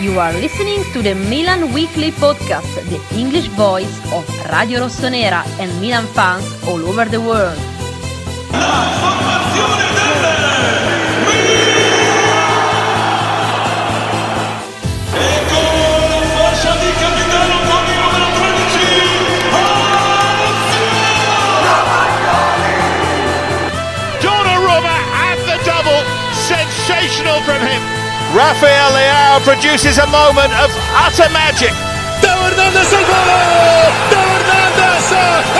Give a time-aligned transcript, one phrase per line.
[0.00, 5.68] You are listening to the Milan Weekly Podcast, the English voice of Radio Rossonera and
[5.78, 7.58] Milan fans all over the world.
[28.34, 31.72] Rafael Leao produces a moment of utter magic.
[32.20, 33.30] Teo Hernandez al gol.
[34.08, 35.12] Teo Hernandez.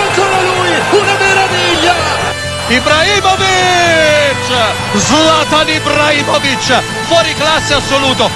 [0.03, 0.71] Ancora lui.
[0.99, 1.95] Una meraviglia.
[2.69, 4.47] Ibrahimovic.
[4.95, 6.81] Zlatan Ibrahimovic.
[7.07, 8.31] Fuori classe assoluto.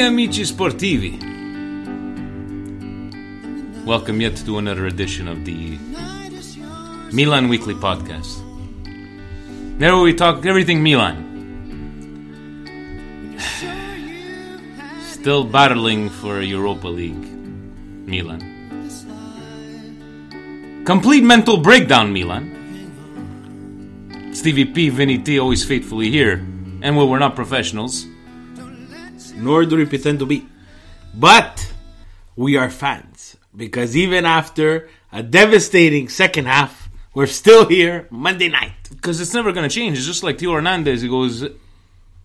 [0.00, 1.18] Amici sportivi.
[3.84, 5.76] Welcome yet to another edition of the
[7.12, 8.40] Milan Weekly Podcast.
[9.78, 11.28] There we talk everything Milan.
[15.02, 17.28] Still battling for Europa League.
[18.08, 18.40] Milan.
[20.86, 22.48] Complete mental breakdown, Milan.
[24.32, 26.38] Stevie P, Vinny T, always faithfully here.
[26.80, 28.06] And well, we're not professionals.
[29.40, 30.46] Nor do we pretend to be.
[31.14, 31.72] But
[32.36, 38.72] we are fans because even after a devastating second half, we're still here Monday night.
[38.90, 39.98] Because it's never going to change.
[39.98, 41.02] It's just like Theo Hernandez.
[41.02, 41.44] He goes,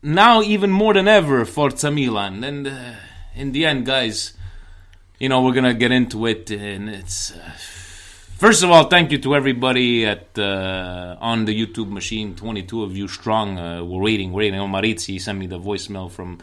[0.04, 2.44] now even more than ever, Forza Milan.
[2.44, 2.94] And uh,
[3.36, 4.34] in the end, guys,
[5.20, 6.52] you know, we're going to get into it.
[6.52, 7.32] And it's.
[7.32, 7.52] Uh,
[8.38, 12.36] first of all, thank you to everybody at uh, on the YouTube machine.
[12.36, 13.58] 22 of you strong.
[13.58, 14.60] Uh, we're waiting, waiting.
[14.60, 16.40] Oh, Marizzi sent me the voicemail from.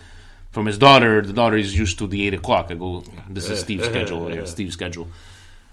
[0.53, 2.67] From his daughter, the daughter is used to the eight o'clock.
[2.71, 3.61] I go, this is uh-huh.
[3.61, 3.93] Steve's uh-huh.
[3.93, 4.27] schedule.
[4.27, 4.35] Uh-huh.
[4.37, 5.09] Yeah, Steve's schedule.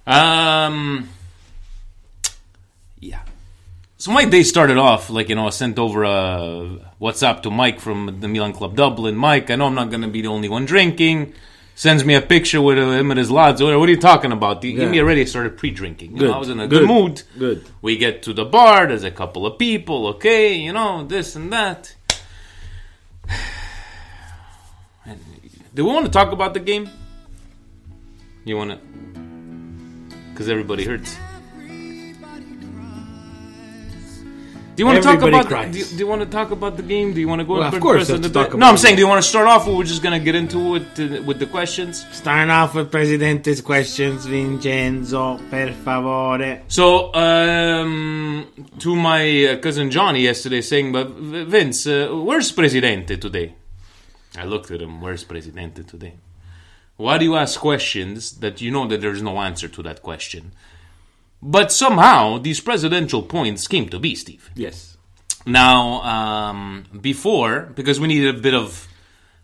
[0.07, 1.09] Um,
[3.00, 3.19] yeah.
[3.97, 7.81] So my day started off like you know I sent over a WhatsApp to Mike
[7.81, 9.16] from the Milan Club Dublin.
[9.16, 11.34] Mike, I know I'm not going to be the only one drinking.
[11.75, 13.61] Sends me a picture with uh, him and his lads.
[13.61, 14.63] What are you talking about?
[14.63, 14.91] He, Yeah.
[14.91, 16.11] he already started pre-drinking.
[16.11, 16.35] You know, Good.
[16.35, 16.88] I was in a good, Good.
[16.88, 17.23] mood.
[17.38, 17.66] Good.
[17.81, 18.88] We get to the bar.
[18.88, 20.07] There's a couple of people.
[20.07, 21.96] Okay, you know this and that.
[25.74, 26.90] Do we want to talk about the game?
[28.46, 28.78] You want to?
[30.31, 31.18] Because everybody hurts.
[34.75, 35.72] Do you want to talk about?
[35.74, 37.13] Do you, do you want to talk about the game?
[37.13, 37.56] Do you want to go?
[37.56, 39.22] Well, of course press we on the to talk No, I'm saying, do you want
[39.22, 42.06] to start off, or we're just gonna get into it uh, with the questions?
[42.13, 46.62] Starting off with Presidente's questions, Vincenzo, per favore.
[46.69, 48.47] So, um,
[48.79, 53.59] to my uh, cousin Johnny yesterday, saying, "But Vince, uh, where's Presidente today?"
[54.38, 55.01] I looked at him.
[55.01, 56.13] Where's Presidente today?
[56.97, 60.51] Why do you ask questions that you know that there's no answer to that question?
[61.41, 64.49] But somehow these presidential points came to be, Steve.
[64.55, 64.97] Yes.
[65.46, 68.87] Now, um, before because we need a bit of,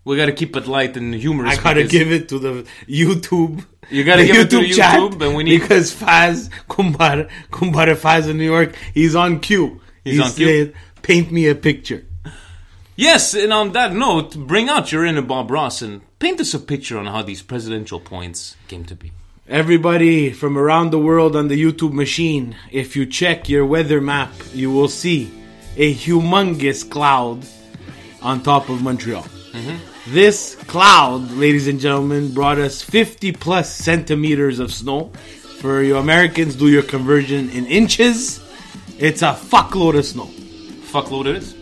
[0.04, 1.58] we got to keep it light and humorous.
[1.58, 3.66] I gotta give it to the YouTube.
[3.90, 8.28] You gotta the give it to YouTube, and we need- because Faz Kumbara Kumbara Faz
[8.30, 9.80] in New York, he's on cue.
[10.04, 10.74] He's on cue?
[11.02, 12.04] Paint me a picture.
[12.98, 16.60] Yes, and on that note, bring out your inner Bob Ross and paint us a
[16.60, 19.12] picture on how these presidential points came to be.
[19.50, 24.32] Everybody from around the world on the YouTube machine, if you check your weather map,
[24.54, 25.30] you will see
[25.76, 27.46] a humongous cloud
[28.22, 29.24] on top of Montreal.
[29.24, 30.14] Mm-hmm.
[30.14, 35.12] This cloud, ladies and gentlemen, brought us 50 plus centimeters of snow
[35.60, 38.40] For you Americans, do your conversion in inches.
[39.00, 40.28] It's a fuckload of snow.
[40.92, 41.55] Fuckload it is.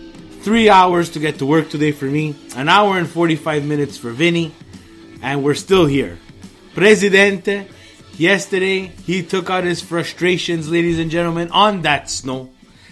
[0.43, 4.09] Three hours to get to work today for me, an hour and 45 minutes for
[4.09, 4.53] Vinny,
[5.21, 6.19] and we're still here.
[6.73, 7.69] Presidente,
[8.17, 12.49] yesterday, he took out his frustrations, ladies and gentlemen, on that snow.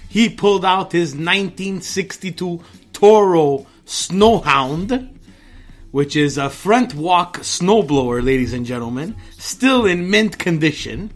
[0.07, 2.63] He pulled out his 1962
[2.94, 5.19] Toro Snowhound,
[5.92, 11.12] which is a front walk snowblower, ladies and gentlemen, still in mint condition,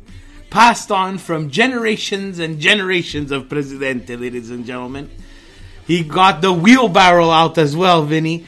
[0.49, 5.09] passed on from generations and generations of Presidente, ladies and gentlemen.
[5.85, 8.47] He got the wheelbarrow out as well, Vinny.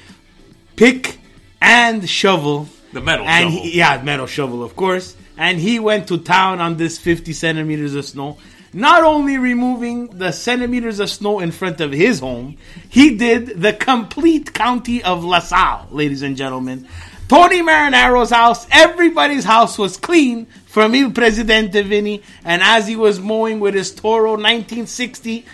[0.75, 1.19] Pick
[1.61, 2.67] and shovel.
[2.93, 3.63] The metal and shovel.
[3.63, 5.15] He, yeah, metal shovel, of course.
[5.37, 8.37] And he went to town on this 50 centimeters of snow.
[8.73, 12.57] Not only removing the centimeters of snow in front of his home,
[12.89, 16.87] he did the complete county of LaSalle, ladies and gentlemen.
[17.27, 22.23] Tony Marinaro's house, everybody's house was clean from Il Presidente Vinny.
[22.43, 25.45] And as he was mowing with his Toro 1960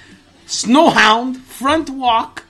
[0.45, 2.43] Snowhound front walk,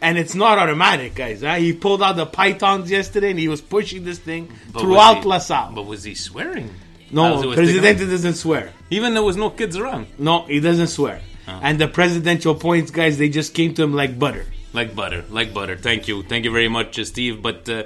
[0.00, 1.42] and it's not automatic, guys.
[1.42, 1.54] Huh?
[1.56, 5.28] He pulled out the pythons yesterday and he was pushing this thing But throughout he-
[5.28, 5.72] LaSalle.
[5.72, 6.70] But was he swearing?
[7.10, 8.72] No, Presidente doesn't swear.
[8.90, 10.08] Even there was no kids around.
[10.18, 11.20] No, he doesn't swear.
[11.46, 14.44] And the presidential points, guys, they just came to him like butter.
[14.72, 15.76] Like butter, like butter.
[15.76, 17.40] Thank you, thank you very much, Steve.
[17.40, 17.84] But uh,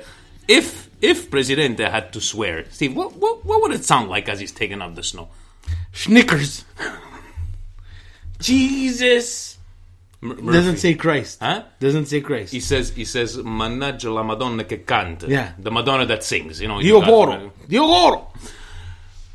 [0.48, 4.40] if if Presidente had to swear, Steve, what, what what would it sound like as
[4.40, 5.28] he's taking out the snow?
[5.92, 6.64] Schnickers.
[8.40, 9.58] Jesus.
[10.22, 11.38] M- Doesn't say Christ.
[11.40, 11.62] Huh?
[11.78, 12.52] Doesn't say Christ.
[12.52, 15.26] He says he says Mannaggia la Madonna che canta.
[15.28, 15.52] Yeah.
[15.58, 16.60] the Madonna that sings.
[16.60, 16.80] You know.
[16.80, 17.52] Dio Goro.
[17.68, 18.32] Dio Goro.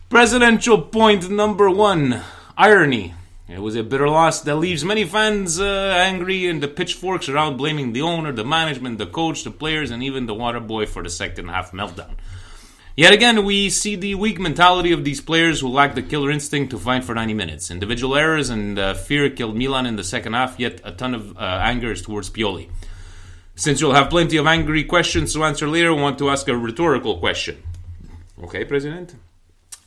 [0.10, 2.22] Presidential point number one:
[2.58, 3.14] irony.
[3.48, 5.64] It was a bitter loss that leaves many fans uh,
[5.98, 9.92] angry, and the pitchforks are out blaming the owner, the management, the coach, the players,
[9.92, 12.16] and even the water boy for the second half meltdown.
[12.98, 16.72] Yet again, we see the weak mentality of these players who lack the killer instinct
[16.72, 17.70] to fight for 90 minutes.
[17.70, 21.36] Individual errors and uh, fear killed Milan in the second half, yet a ton of
[21.36, 22.70] uh, anger is towards Pioli.
[23.56, 26.56] Since you'll have plenty of angry questions to answer later, I want to ask a
[26.56, 27.62] rhetorical question.
[28.42, 29.16] Okay, President?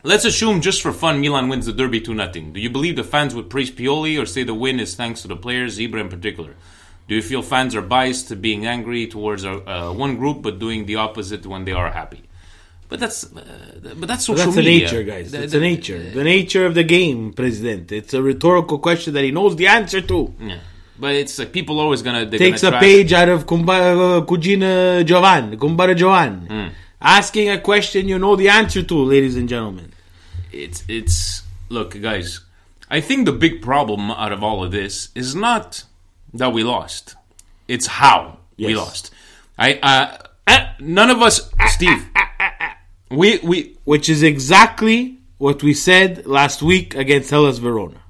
[0.03, 2.29] Let's assume, just for fun, Milan wins the derby 2 0.
[2.53, 5.29] Do you believe the fans would praise Pioli or say the win is thanks to
[5.29, 6.57] the players, Zebra in particular?
[7.09, 10.59] Do you feel fans are biased to being angry towards uh, uh, one group but
[10.59, 12.23] doing the opposite when they are happy?
[12.89, 14.87] But that's uh, but that's social That's the media.
[14.87, 15.31] nature, guys.
[15.31, 16.03] The- It's the- the nature.
[16.11, 17.93] The nature of the game, President.
[17.93, 20.35] It's a rhetorical question that he knows the answer to.
[20.41, 20.59] Yeah.
[20.99, 25.57] But it's like people always gonna Takes gonna a page out of uh, Cugina Giovanni,
[25.57, 26.47] Kumbara Giovanni.
[26.47, 26.69] Hmm.
[27.01, 29.93] Asking a question you know the answer to, ladies and gentlemen.
[30.51, 32.41] it's it's look guys
[32.91, 35.85] i think the big problem out of all of this is not
[36.33, 37.15] that we lost
[37.69, 39.13] it's how we lost
[39.59, 40.07] i uh
[40.47, 41.37] uh, none of us
[41.75, 42.01] steve
[43.11, 48.03] we we Which is exactly what we said last week against Hellas Verona.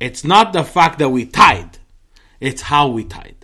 [0.00, 1.78] It's not the fact that we tied,
[2.40, 3.34] it's how we tied.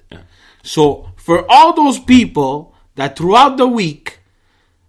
[0.62, 4.20] So, for all those people that throughout the week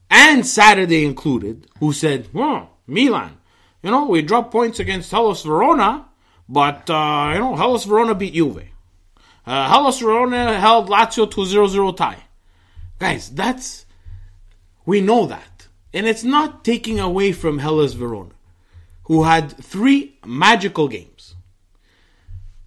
[0.09, 3.37] and Saturday included, who said, well, Milan,
[3.83, 6.05] you know, we dropped points against Hellas Verona,
[6.47, 8.63] but, uh, you know, Hellas Verona beat Juve.
[9.45, 12.23] Uh, Hellas Verona held Lazio to 0 0 tie.
[12.97, 13.84] Guys, that's.
[14.85, 15.67] We know that.
[15.93, 18.35] And it's not taking away from Hellas Verona,
[19.03, 21.35] who had three magical games.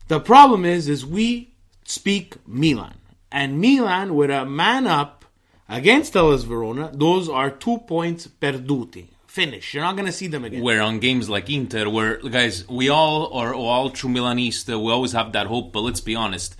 [0.08, 1.52] The problem is, is we
[1.84, 2.94] speak Milan.
[3.30, 5.26] And Milan, with a man up
[5.68, 9.08] against Hellas Verona, those are two points perduti.
[9.26, 9.75] Finish.
[9.75, 10.62] You're not going to see them again.
[10.62, 15.12] where on games like Inter, where guys, we all are all true Milanista, we always
[15.12, 15.72] have that hope.
[15.72, 16.56] But let's be honest,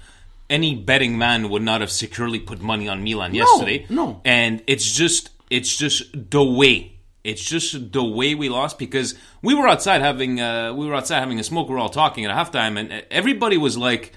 [0.50, 3.87] any betting man would not have securely put money on Milan yesterday.
[3.88, 4.21] no.
[4.25, 6.95] and it's just it's just the way.
[7.25, 11.21] It's just the way we lost because we were outside having uh, we were outside
[11.21, 11.69] having a smoke.
[11.69, 14.12] We were all talking at halftime, and everybody was like,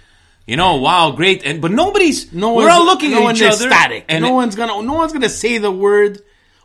[0.45, 2.31] you know, wow, great, and but nobody's.
[2.31, 4.05] No we're all looking no at each other, ecstatic.
[4.07, 4.81] and no one's gonna.
[4.83, 6.21] No one's gonna say the word.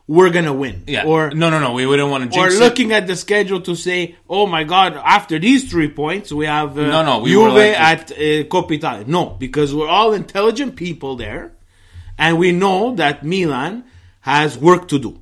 [0.08, 0.84] We're gonna win.
[0.86, 2.60] yeah, Or no, no, no, we wouldn't want to or jinx it.
[2.60, 6.78] looking at the schedule to say, "Oh my God!" After these three points, we have
[6.78, 10.76] uh, No, no, we Juve were like at uh, Coppa No, because we're all intelligent
[10.76, 11.54] people there,
[12.16, 13.82] and we know that Milan
[14.26, 15.20] has work to do.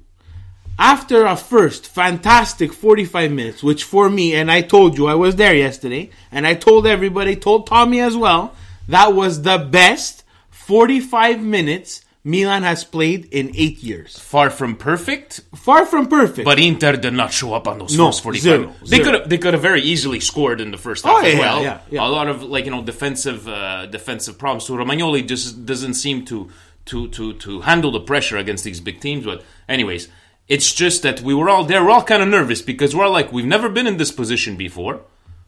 [0.78, 5.36] After a first fantastic 45 minutes, which for me, and I told you I was
[5.36, 8.52] there yesterday, and I told everybody, told Tommy as well,
[8.88, 14.18] that was the best 45 minutes Milan has played in eight years.
[14.18, 16.46] Far from perfect, Far from perfect.
[16.46, 18.90] But Inter did not show up on those No, first 45 zero, minutes.
[18.90, 19.04] They zero.
[19.04, 21.38] could have they could have very easily scored in the first half Oh, as yeah,
[21.38, 21.62] well.
[21.62, 22.06] yeah, yeah.
[22.06, 24.64] A lot of like you know defensive uh, defensive problems.
[24.64, 26.48] So Romagnoli just doesn't seem to
[26.86, 29.24] to to to handle the pressure against these big teams.
[29.24, 30.08] But anyways,
[30.46, 31.82] It's just that we were all there.
[31.82, 35.00] We're all kind of nervous because we're like, we've never been in this position before.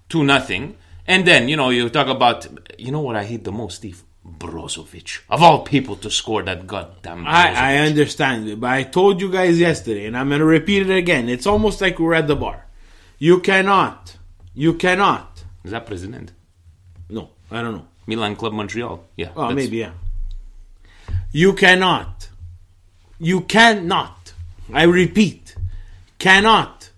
[0.09, 0.77] Two nothing.
[1.07, 2.47] And then, you know, you talk about,
[2.79, 4.03] you know what I hate the most, Steve?
[4.27, 5.21] Brozovic.
[5.29, 7.29] Of all people to score that goddamn Brozovic.
[7.29, 10.97] I, I understand but I told you guys yesterday, and I'm going to repeat it
[10.97, 11.29] again.
[11.29, 12.67] It's almost like we're at the bar.
[13.19, 14.17] You cannot,
[14.55, 15.45] you cannot.
[15.63, 16.33] Is that president?
[17.09, 17.87] No, I don't know.
[18.07, 19.05] Milan Club Montreal.
[19.17, 19.31] Yeah.
[19.37, 19.93] Oh, maybe, yeah.
[21.37, 22.31] You cannot,
[23.19, 24.33] you cannot,
[24.73, 25.55] I repeat,
[26.19, 26.89] cannot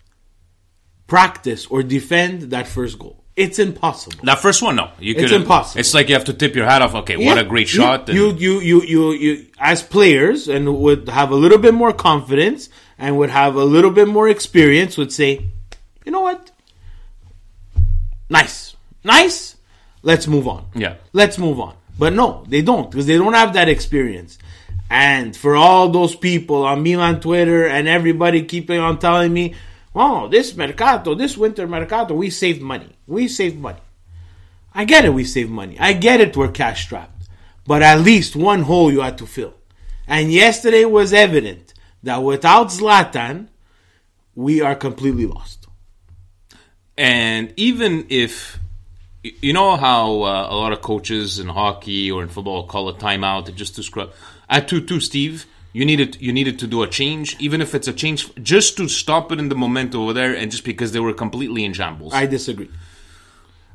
[1.08, 3.24] practice or defend that first goal.
[3.34, 4.20] It's impossible.
[4.22, 4.92] That first one, no.
[5.00, 5.80] You It's impossible.
[5.80, 6.94] It's like you have to tip your hat off.
[7.02, 8.08] Okay, what a great you- shot.
[8.08, 11.92] and- You, you, you, you, you, as players, and would have a little bit more
[11.92, 15.30] confidence and would have a little bit more experience, would say,
[16.04, 16.52] you know what?
[18.30, 19.56] Nice, nice.
[20.02, 20.66] Let's move on.
[20.76, 20.94] Yeah.
[21.12, 21.74] Let's move on.
[21.98, 24.38] But no, they don't because they don't have that experience.
[24.88, 29.54] And for all those people on Milan Twitter and everybody keeping on telling me,
[29.94, 32.96] "Oh, this mercato, this winter mercato, we saved money.
[33.06, 33.80] We saved money."
[34.74, 35.76] I get it, we save money.
[35.80, 37.28] I get it, we're cash strapped.
[37.66, 39.54] But at least one hole you had to fill.
[40.06, 43.48] And yesterday was evident that without Zlatan,
[44.34, 45.66] we are completely lost.
[46.96, 48.58] And even if
[49.22, 52.94] you know how uh, a lot of coaches in hockey or in football call a
[52.94, 54.12] timeout just to scrub
[54.48, 57.88] at two two, Steve, you needed you needed to do a change, even if it's
[57.88, 61.00] a change just to stop it in the moment over there, and just because they
[61.00, 62.14] were completely in shambles.
[62.14, 62.70] I disagree.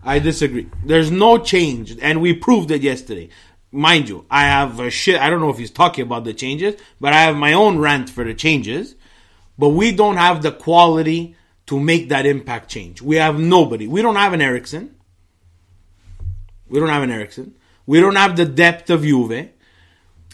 [0.03, 0.69] I disagree.
[0.85, 3.29] There's no change, and we proved it yesterday.
[3.71, 5.19] Mind you, I have a shit.
[5.19, 8.09] I don't know if he's talking about the changes, but I have my own rant
[8.09, 8.95] for the changes.
[9.57, 11.35] But we don't have the quality
[11.67, 13.01] to make that impact change.
[13.01, 13.87] We have nobody.
[13.87, 14.92] We don't have an Eriksen.
[16.67, 17.55] We don't have an Eriksen.
[17.85, 19.49] We don't have the depth of Juve.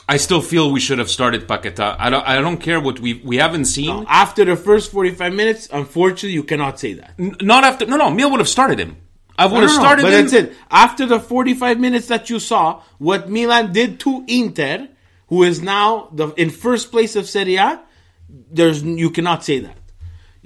[0.08, 1.96] I still feel we should have started Paqueta.
[2.00, 2.26] I don't.
[2.28, 4.06] I don't care what we we haven't seen.
[4.08, 7.14] After the first 45 minutes, unfortunately, you cannot say that.
[7.20, 7.86] N- Not after.
[7.86, 8.10] No, no.
[8.10, 8.98] Miel would have started him.
[9.38, 10.22] I would No, have no, no, started But him.
[10.22, 10.54] that's it.
[10.72, 14.88] After the 45 minutes that you saw, what Milan did to Inter,
[15.28, 17.80] who is now the in first place of Serie A,
[18.30, 19.78] there's you cannot say that.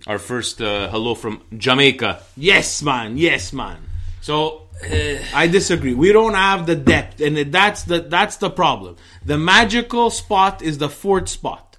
[0.07, 2.21] Our first uh, hello from Jamaica.
[2.35, 3.17] Yes, man.
[3.17, 3.77] Yes, man.
[4.21, 5.23] So Eh.
[5.33, 5.93] I disagree.
[5.93, 8.97] We don't have the depth, and that's the that's the problem.
[9.25, 11.77] The magical spot is the fourth spot.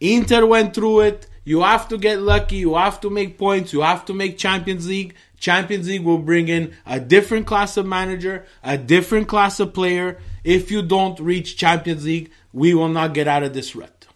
[0.00, 1.26] Inter went through it.
[1.44, 2.56] You have to get lucky.
[2.56, 3.72] You have to make points.
[3.72, 5.14] You have to make Champions League.
[5.38, 10.18] Champions League will bring in a different class of manager, a different class of player.
[10.44, 14.06] If you don't reach Champions League, we will not get out of this rut.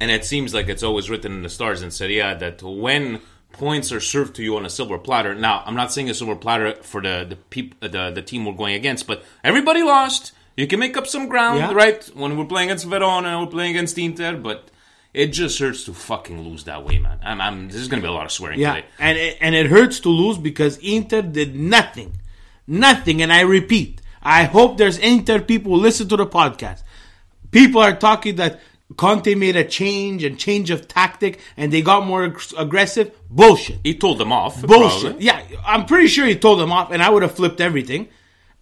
[0.00, 3.20] and it seems like it's always written in the stars in Serie A that when
[3.52, 5.34] points are served to you on a silver platter.
[5.34, 8.52] Now, I'm not saying a silver platter for the the peop, the, the team we're
[8.54, 10.32] going against, but everybody lost.
[10.56, 11.72] You can make up some ground, Yeah.
[11.72, 12.04] right?
[12.14, 14.68] When we're playing against Verona we're playing against Inter, but
[15.14, 17.18] it just hurts to fucking lose that way, man.
[17.22, 18.86] I'm, I'm this is going to be a lot of swearing Yeah, today.
[18.98, 22.18] and it, and it hurts to lose because Inter did nothing,
[22.66, 23.22] nothing.
[23.22, 26.82] And I repeat, I hope there's Inter people who listen to the podcast.
[27.50, 28.60] People are talking that
[28.96, 33.12] Conte made a change and change of tactic, and they got more ag- aggressive.
[33.30, 33.78] Bullshit.
[33.84, 34.60] He told them off.
[34.62, 35.02] Bullshit.
[35.12, 35.24] probably.
[35.24, 38.08] Yeah, I'm pretty sure he told them off, and I would have flipped everything.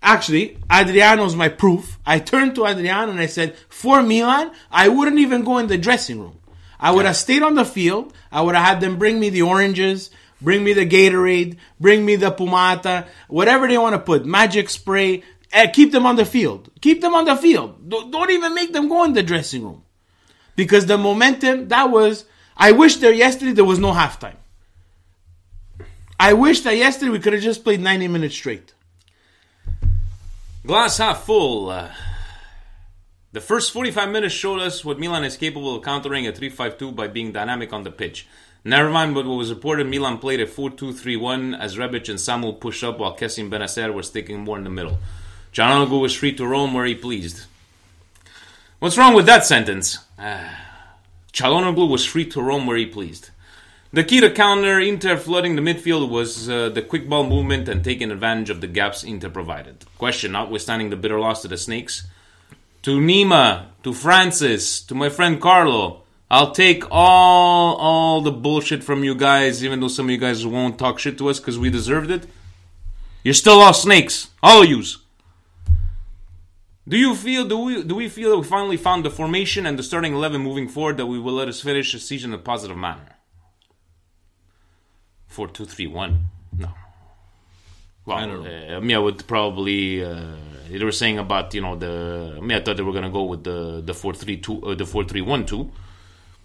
[0.03, 1.99] Actually, Adriano's my proof.
[2.07, 5.77] I turned to Adriano and I said, for Milan, I wouldn't even go in the
[5.77, 6.39] dressing room.
[6.79, 8.15] I would have stayed on the field.
[8.33, 10.11] I would have had them bring me the oranges,
[10.41, 15.23] bring me the Gatorade, bring me the Pumata, whatever they want to put, magic spray.
[15.53, 16.71] eh, keep them on the field.
[16.81, 17.91] Keep them on the field.
[17.91, 19.83] Don't even make them go in the dressing room.
[20.61, 24.37] Because the momentum, that was, I wish there yesterday there was no halftime.
[26.19, 28.75] I wish that yesterday we could have just played 90 minutes straight.
[30.67, 31.71] Glass half full.
[31.71, 31.93] Uh,
[33.33, 37.09] the first 45 minutes showed us what Milan is capable of countering a 3-5-2 by
[37.09, 38.29] being dynamic on the pitch.
[38.63, 42.99] Never mind what was reported, Milan played a 4-2-3-1 as Rebic and Samu pushed up
[42.99, 44.99] while Kessim Bennacer was sticking more in the middle.
[45.55, 47.47] Gianluigi was free to roam where he pleased.
[48.81, 49.99] What's wrong with that sentence?
[50.19, 50.49] Uh,
[51.35, 53.29] Çalhanoğlu was free to roam where he pleased.
[53.93, 57.85] The key to counter Inter flooding the midfield was uh, the quick ball movement and
[57.85, 59.85] taking advantage of the gaps Inter provided.
[59.99, 62.07] Question notwithstanding the bitter loss to the Snakes.
[62.85, 69.05] To Nima, to Francis, to my friend Carlo, I'll take all all the bullshit from
[69.05, 71.69] you guys, even though some of you guys won't talk shit to us because we
[71.69, 72.25] deserved it.
[73.25, 74.97] You're still all snakes, all of yous.
[76.91, 79.79] Do you feel do we do we feel that we finally found the formation and
[79.79, 82.43] the starting eleven moving forward that we will let us finish the season in a
[82.43, 83.11] positive manner?
[85.29, 86.13] Four two three one.
[86.59, 86.71] No.
[88.05, 88.51] Well, I don't know.
[88.51, 90.03] Uh, I mean, I would probably.
[90.03, 90.35] Uh,
[90.69, 92.35] they were saying about you know the.
[92.39, 94.75] I mean, I thought they were gonna go with the the four three two uh,
[94.75, 95.71] the four three one two,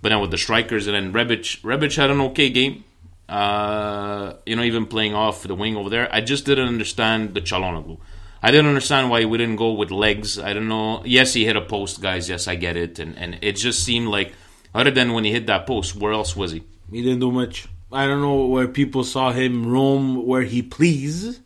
[0.04, 2.84] But then with the strikers, and then Rebic, Rebic had an okay game.
[3.28, 6.08] Uh, you know, even playing off the wing over there.
[6.14, 7.98] I just didn't understand the Calhanoglu.
[8.46, 10.38] I didn't understand why we didn't go with legs.
[10.38, 11.02] I don't know.
[11.04, 12.30] Yes, he hit a post, guys.
[12.30, 13.00] Yes, I get it.
[13.00, 14.34] And and it just seemed like,
[14.72, 16.62] other than when he hit that post, where else was he?
[16.92, 17.68] He didn't do much.
[17.92, 21.42] I don't know where people saw him roam where he pleased.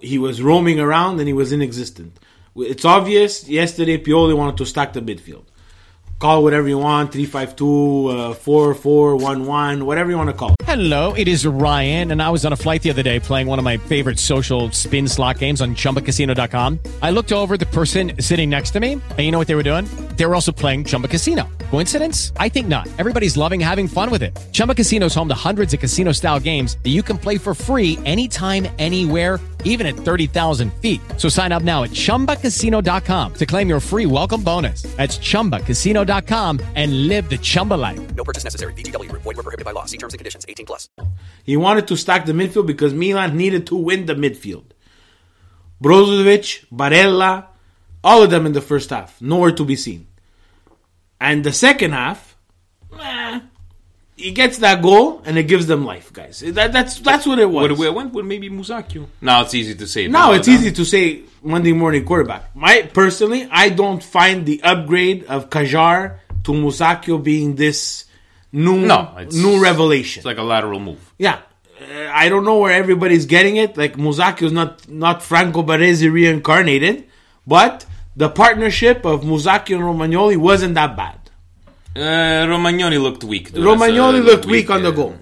[0.00, 2.18] He was roaming around and he was inexistent.
[2.56, 3.46] It's obvious.
[3.46, 5.44] Yesterday, Pioli wanted to stack the midfield.
[6.18, 10.54] Call whatever you want 352, uh, 4411, whatever you want to call.
[10.64, 13.58] Hello, it is Ryan, and I was on a flight the other day playing one
[13.58, 16.80] of my favorite social spin slot games on chumbacasino.com.
[17.02, 19.62] I looked over the person sitting next to me, and you know what they were
[19.62, 19.84] doing?
[20.16, 21.48] They were also playing Chumba Casino.
[21.70, 22.32] Coincidence?
[22.38, 22.88] I think not.
[22.98, 24.36] Everybody's loving having fun with it.
[24.52, 27.54] Chumba Casino is home to hundreds of casino style games that you can play for
[27.54, 31.02] free anytime, anywhere, even at 30,000 feet.
[31.18, 34.82] So sign up now at chumbacasino.com to claim your free welcome bonus.
[34.96, 38.00] That's chumbacasino.com and live the Chumba life.
[38.14, 38.72] No purchase necessary.
[38.72, 39.22] VGW Group.
[39.22, 39.84] Void were prohibited by law.
[39.84, 40.46] See terms and conditions.
[40.48, 40.88] 18 plus.
[41.44, 44.64] He wanted to stack the midfield because Milan needed to win the midfield.
[45.82, 47.46] Brozovic, Barella,
[48.02, 50.06] all of them in the first half, nowhere to be seen.
[51.20, 52.36] And the second half,
[52.98, 53.40] eh,
[54.16, 56.40] he gets that goal and it gives them life, guys.
[56.40, 57.68] That, that's that's what it was.
[57.68, 59.06] Would we went with maybe Musacchio?
[59.20, 60.08] Now it's easy to say.
[60.08, 62.54] Now it's easy to say Monday morning quarterback.
[62.56, 68.04] My personally, I don't find the upgrade of Kjaer to Musacchio being this
[68.52, 70.20] new No, it's- new revelation.
[70.20, 71.12] It's like a lateral move.
[71.18, 71.40] Yeah.
[71.78, 73.76] Uh, I don't know where everybody's getting it.
[73.76, 77.04] Like Musacchio is not not Franco Baresi reincarnated,
[77.46, 77.84] but
[78.16, 81.18] the partnership of Musacchio and Romagnoli wasn't that bad.
[81.96, 83.52] Uh, Romagnoli looked weak.
[83.52, 83.64] dude.
[83.64, 85.16] Romagnoli uh, looked weak on the goal.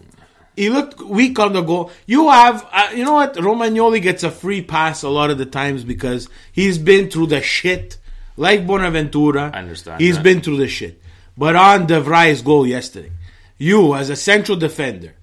[0.56, 1.90] He looked weak on the goal.
[2.06, 3.34] You have, uh, you know what?
[3.34, 7.40] Romagnoli gets a free pass a lot of the times because he's been through the
[7.42, 7.98] shit,
[8.36, 9.50] like Bonaventura.
[9.52, 10.22] I understand He's that.
[10.22, 11.00] been through the shit.
[11.36, 13.10] But on De Vrij's goal yesterday,
[13.58, 15.14] you as a central defender,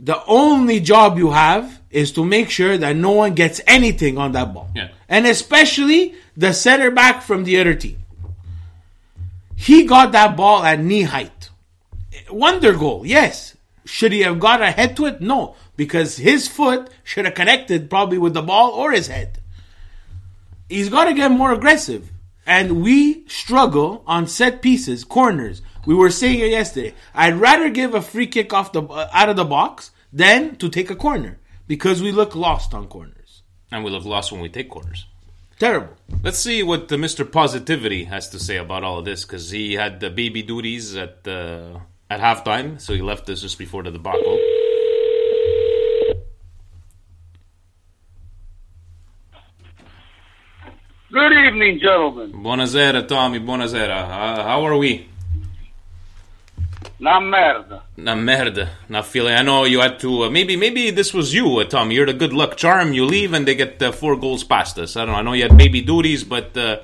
[0.00, 4.32] the only job you have is to make sure that no one gets anything on
[4.32, 4.88] that ball, Yeah.
[5.08, 7.98] and especially the center back from the other team.
[9.56, 11.50] He got that ball at knee height.
[12.30, 13.56] Wonder goal, yes.
[13.84, 15.20] Should he have got a head to it?
[15.20, 19.38] No, because his foot should have connected probably with the ball or his head.
[20.68, 22.10] He's got to get more aggressive.
[22.44, 25.62] And we struggle on set pieces, corners.
[25.84, 26.94] We were saying it yesterday.
[27.14, 30.68] I'd rather give a free kick off the uh, out of the box than to
[30.68, 33.42] take a corner because we look lost on corners.
[33.70, 35.06] And we look lost when we take corners.
[35.58, 35.96] Terrible.
[36.22, 37.30] Let's see what the Mr.
[37.30, 41.26] Positivity has to say about all of this because he had the baby duties at
[41.26, 41.78] uh,
[42.10, 44.38] at halftime, so he left us just before the debacle.
[51.10, 52.32] Good evening, gentlemen.
[52.32, 53.40] Buonasera, Tommy.
[53.40, 54.02] Buonasera.
[54.02, 55.08] Uh, how are we?
[56.98, 57.82] Na merda.
[57.96, 58.68] Na merda.
[58.88, 59.34] Not feeling.
[59.34, 60.24] I know you had to.
[60.24, 61.94] Uh, maybe, maybe this was you, uh, Tommy.
[61.94, 62.92] You're the good luck charm.
[62.94, 64.96] You leave and they get uh, four goals past us.
[64.96, 65.18] I don't know.
[65.18, 66.78] I know you had baby duties, but uh,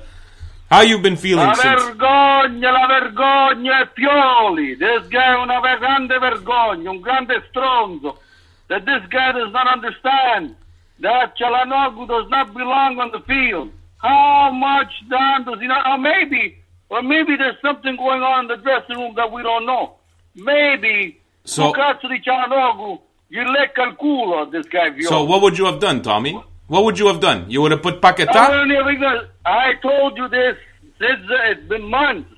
[0.69, 1.81] how you been feeling La since?
[1.81, 4.77] vergogna, la vergogna è Pioli.
[4.77, 8.19] This guy una grande vergogna, un grande stronzo.
[8.67, 10.55] That this guy does not understand
[11.01, 13.71] that Çalhanoğlu does not belong on the field.
[13.97, 15.85] How much time does he not?
[15.87, 16.57] Or maybe,
[16.89, 19.95] or maybe there's something going on in the dressing room that we don't know.
[20.35, 21.15] Maybe
[21.45, 21.71] So-
[22.09, 25.01] di Çalhanoğlu gli lecca il this guy.
[25.01, 26.33] So what would you have done, Tommy?
[26.67, 27.45] What would you have done?
[27.49, 28.31] You would have put Paqueta?
[28.47, 30.57] don't even know- I told you this
[30.99, 32.29] since uh, it's been months.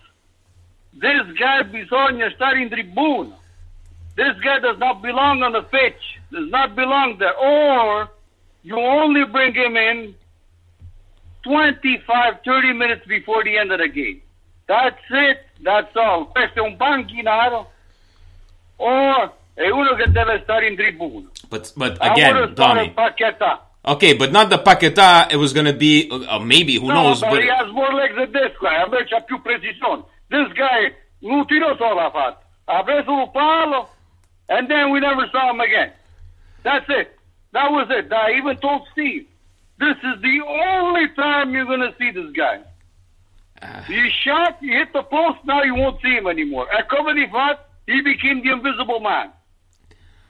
[0.93, 3.35] This guy bisogna stare in tribuna.
[4.15, 6.19] This guy does not belong on the pitch.
[6.31, 7.35] Does not belong there.
[7.37, 8.09] Or
[8.63, 10.15] you only bring him in
[11.43, 14.21] 25, 30 minutes before the end of the game.
[14.67, 15.37] That's it.
[15.63, 16.25] That's all.
[16.31, 17.71] Questo è un panchinaro.
[18.77, 21.29] Or è uno che deve stare in tribuna.
[21.49, 22.93] But but again, Tommy.
[23.87, 25.31] Okay, but not the Paqueta.
[25.31, 27.93] It was gonna be uh, uh, maybe who no, knows, but, but he has more
[27.93, 28.83] legs than this guy.
[28.83, 30.03] Invece ha più precisione.
[30.27, 32.43] This guy non tirò solo ha fatto.
[32.65, 33.89] Ha preso un palo
[34.47, 35.91] and then we never saw him again.
[36.63, 37.17] That's it.
[37.53, 38.11] That was it.
[38.11, 39.27] I even told Steve,
[39.79, 42.59] this is the only time you're going to see this guy.
[43.87, 46.67] He shot, he hit the post, now you won't see him anymore.
[46.71, 49.29] At Company Flat, he became the invisible man.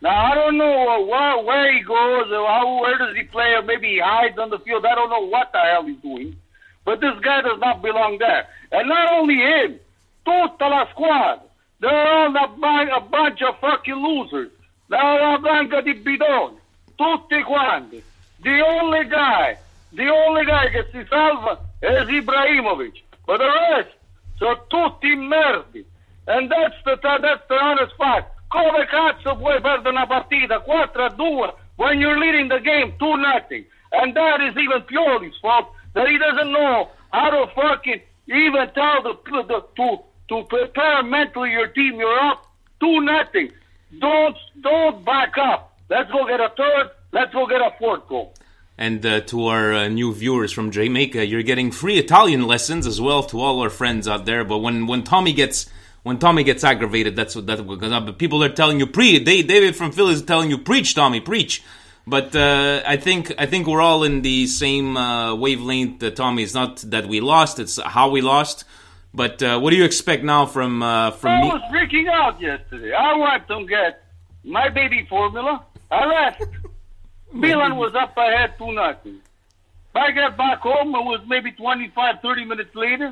[0.01, 3.63] Now, I don't know where, where he goes, or how, where does he play, or
[3.63, 4.85] maybe he hides on the field.
[4.85, 6.35] I don't know what the hell he's doing.
[6.83, 8.47] But this guy does not belong there.
[8.71, 9.79] And not only him,
[10.25, 11.41] tutta la squad.
[11.79, 14.51] They're all a, bu- a bunch of fucking losers.
[14.89, 16.57] They're a branca di bidoni.
[16.97, 18.03] Tutti quanti.
[18.43, 19.57] The only guy,
[19.91, 23.01] the only guy che si salva is Ibrahimovic.
[23.25, 23.89] But the rest
[24.37, 25.83] sono tutti merdi.
[26.27, 28.31] And that's the that's the honest fact.
[28.51, 33.17] Come cazzo puoi perdere una partita 4 a 2 when you're leading the game 2
[33.17, 33.65] nothing.
[33.91, 39.03] And that is even Pioli's fault that he doesn't know how to fucking even tell
[39.03, 39.13] the,
[39.47, 41.99] the to to prepare mentally your team.
[41.99, 42.45] You're up
[42.79, 43.51] 2 nothing.
[43.99, 45.77] Don't don't back up.
[45.89, 46.89] Let's go get a third.
[47.11, 48.33] Let's go get a fourth goal.
[48.77, 52.99] And uh, to our uh, new viewers from Jamaica, you're getting free Italian lessons as
[52.99, 54.43] well to all our friends out there.
[54.43, 55.69] But when, when Tommy gets
[56.05, 59.17] when Tommy gets aggravated, that's what that because people are telling you pre.
[59.17, 61.63] They, David from Philly is telling you preach, Tommy, preach.
[62.05, 66.03] But uh, I think I think we're all in the same uh, wavelength.
[66.03, 68.65] Uh, Tommy, it's not that we lost; it's how we lost.
[69.15, 71.47] But uh, what do you expect now from uh, from I me?
[71.47, 72.93] was freaking out yesterday.
[72.93, 74.03] I went to get
[74.43, 75.65] my baby formula.
[75.89, 76.43] I left.
[77.33, 79.21] Milan was up ahead 2 nothing.
[79.95, 83.11] I got back home, it was maybe 25, 30 minutes later,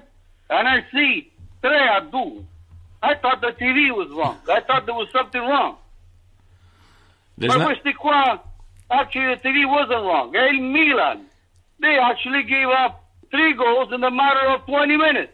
[0.49, 2.45] and I see 3 a 2.
[3.03, 4.37] I thought the TV was wrong.
[4.49, 5.75] I thought there was something wrong.
[7.37, 8.39] There's but not- qua,
[8.89, 10.33] actually the TV wasn't wrong.
[10.35, 11.25] El Milan,
[11.79, 15.33] they actually gave up three goals in a matter of 20 minutes.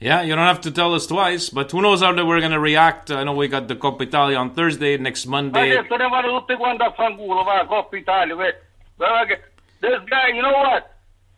[0.00, 1.48] Yeah, you don't have to tell us twice.
[1.50, 3.10] But who knows how that we're gonna react?
[3.10, 4.96] I know we got the Coppa Italia on Thursday.
[4.98, 8.36] Next Monday, Adesso ne vanno tutti quanti a fanculo, va, Coppa Italia.
[8.36, 8.54] ve-
[8.98, 9.42] Guarda che-
[9.80, 10.90] This guy, you know what?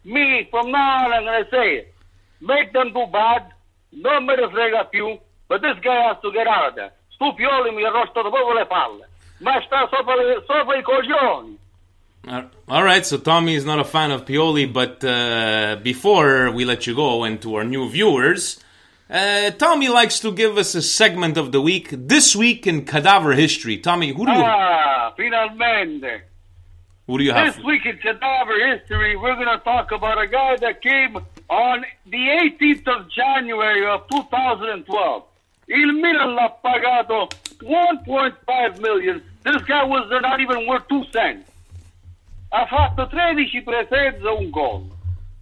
[0.04, 1.94] Me, from now on, I'm going to say it.
[2.40, 3.42] Make them do bad,
[4.02, 6.92] ne frega più, but this guy has to get out of there.
[7.14, 7.82] Stu Pioli mi
[8.30, 9.06] proprio le palle.
[9.40, 11.56] Ma sta sopra, le- sopra i coglioni.
[12.68, 16.84] All right, so Tommy is not a fan of Pioli, but uh, before we let
[16.86, 18.58] you go and to our new viewers,
[19.08, 21.88] uh, Tommy likes to give us a segment of the week.
[21.92, 26.22] This week in cadaver history, Tommy, who do you Ah, finalmente.
[27.06, 27.54] who do you have?
[27.54, 31.84] This week in Cadaver history, we're going to talk about a guy that came on
[32.06, 35.22] the 18th of January of 2012.
[35.68, 37.28] Il Milan l'ha pagato
[37.62, 39.22] 1.5 million.
[39.42, 41.50] This guy was not even worth 2 cents.
[42.52, 44.86] Ha fatto 13 presenze un gol.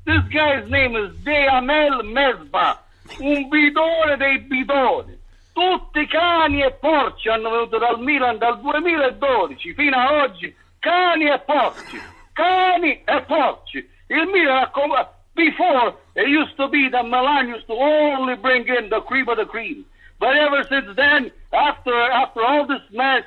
[0.04, 2.78] This guy's name is Deamel Mesba,
[3.20, 5.18] un bidone dei bidoni.
[5.52, 10.54] Tutti cani e porci hanno venuto dal Milan dal 2012 fino a oggi.
[10.80, 12.00] Cani e porci,
[12.32, 13.88] cani e porci.
[14.08, 18.66] Il Milan, ha com- before, it used to be that Milan used to only bring
[18.68, 19.84] in the cream of the cream.
[20.20, 23.24] But ever since then, after after all this mess,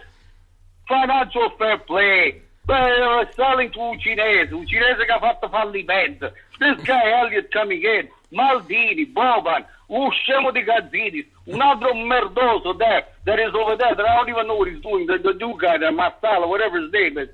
[0.88, 6.32] financial fair play, uh, selling to un cinese che ha fatto fallimento.
[6.60, 13.06] This guy Elliott coming in, Maldini, Boban, un scemo di Gazidis, un altro merdoso there
[13.26, 15.58] that is over there that I don't even know what he's doing, the, the new
[15.60, 17.30] guy, the Massara, whatever his name is.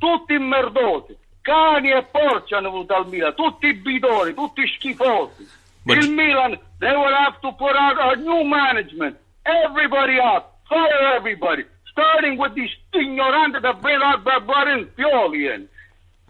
[0.00, 1.16] Tutti merdosi,
[1.46, 5.46] cani e porci hanno avuto al Milan, tutti bidoni, tutti schifosi.
[5.84, 9.16] But- Il Milan, they will have to put out a new management.
[9.44, 10.44] Everybody out.
[10.68, 11.64] Fire everybody.
[11.92, 15.68] Starting with the ignorante that brought, that brought in Pioli in.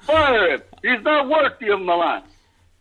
[0.01, 0.63] Fire him.
[0.83, 2.23] He's not worthy of Milan.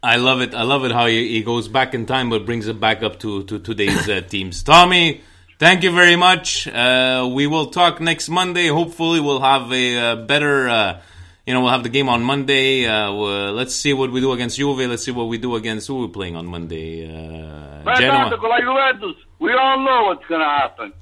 [0.03, 0.53] I love it.
[0.53, 3.19] I love it how he, he goes back in time, but brings it back up
[3.21, 4.61] to to today's uh, teams.
[4.61, 5.21] Tommy,
[5.57, 6.67] thank you very much.
[6.67, 8.67] Uh, we will talk next Monday.
[8.67, 10.69] Hopefully, we'll have a uh, better.
[10.69, 11.01] Uh,
[11.45, 12.85] you know, we'll have the game on Monday.
[12.85, 14.79] Uh, well, let's see what we do against Juve.
[14.79, 17.05] Let's see what we do against who we're playing on Monday.
[17.05, 18.29] Uh, Genoa.
[18.29, 20.93] tanto con la Juventus, we all know what's going to happen.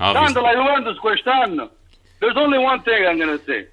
[0.00, 0.34] Obviously.
[0.34, 1.70] Tanto la Juventus quest'anno,
[2.20, 3.68] there's only one thing I'm going to say.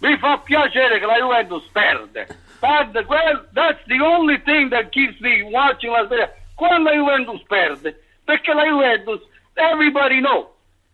[0.00, 2.26] Mi fa piacere che la Juventus perde.
[2.60, 6.30] Perde, quel- that's the only thing that keeps me watching la Serie.
[6.56, 9.20] Quando la Juventus perde, perché la Juventus,
[9.56, 10.46] everybody knows,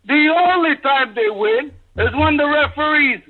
[0.04, 3.20] the only time they win is when the referees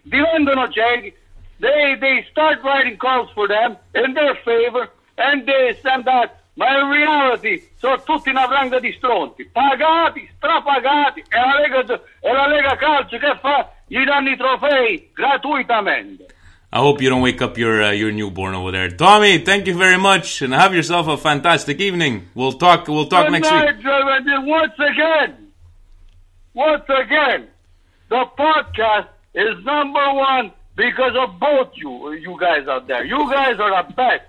[0.69, 1.15] ciechi,
[1.61, 6.31] they, they start writing calls for them in their favor, and they stand out.
[6.57, 8.49] Ma in reality sono tutti una
[8.81, 13.71] di pagati, strapagati, e la Lega, e la Lega Calcio che fa?
[13.87, 16.27] Gli danno i trofei gratuitamente.
[16.71, 18.91] I hope you don't wake up your uh, your newborn over there.
[18.91, 22.29] Tommy, thank you very much, and have yourself a fantastic evening.
[22.35, 22.89] We'll talk.
[22.89, 23.81] We'll talk Good next night, week.
[23.81, 24.11] Trevor.
[24.11, 25.53] And then once again,
[26.53, 27.49] once again,
[28.09, 33.05] the podcast is number one because of both you, you guys out there.
[33.05, 34.25] You guys are the best.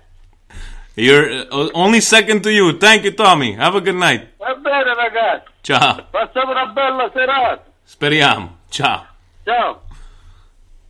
[0.96, 2.78] You're uh, only second to you.
[2.78, 3.52] Thank you, Tommy.
[3.52, 4.28] Have a good night.
[4.38, 5.46] Va bene, ragazzi.
[5.62, 6.06] Ciao.
[6.10, 7.64] Passiamo una bella serata.
[7.86, 8.56] Speriamo.
[8.70, 9.06] Ciao.
[9.44, 9.80] Ciao.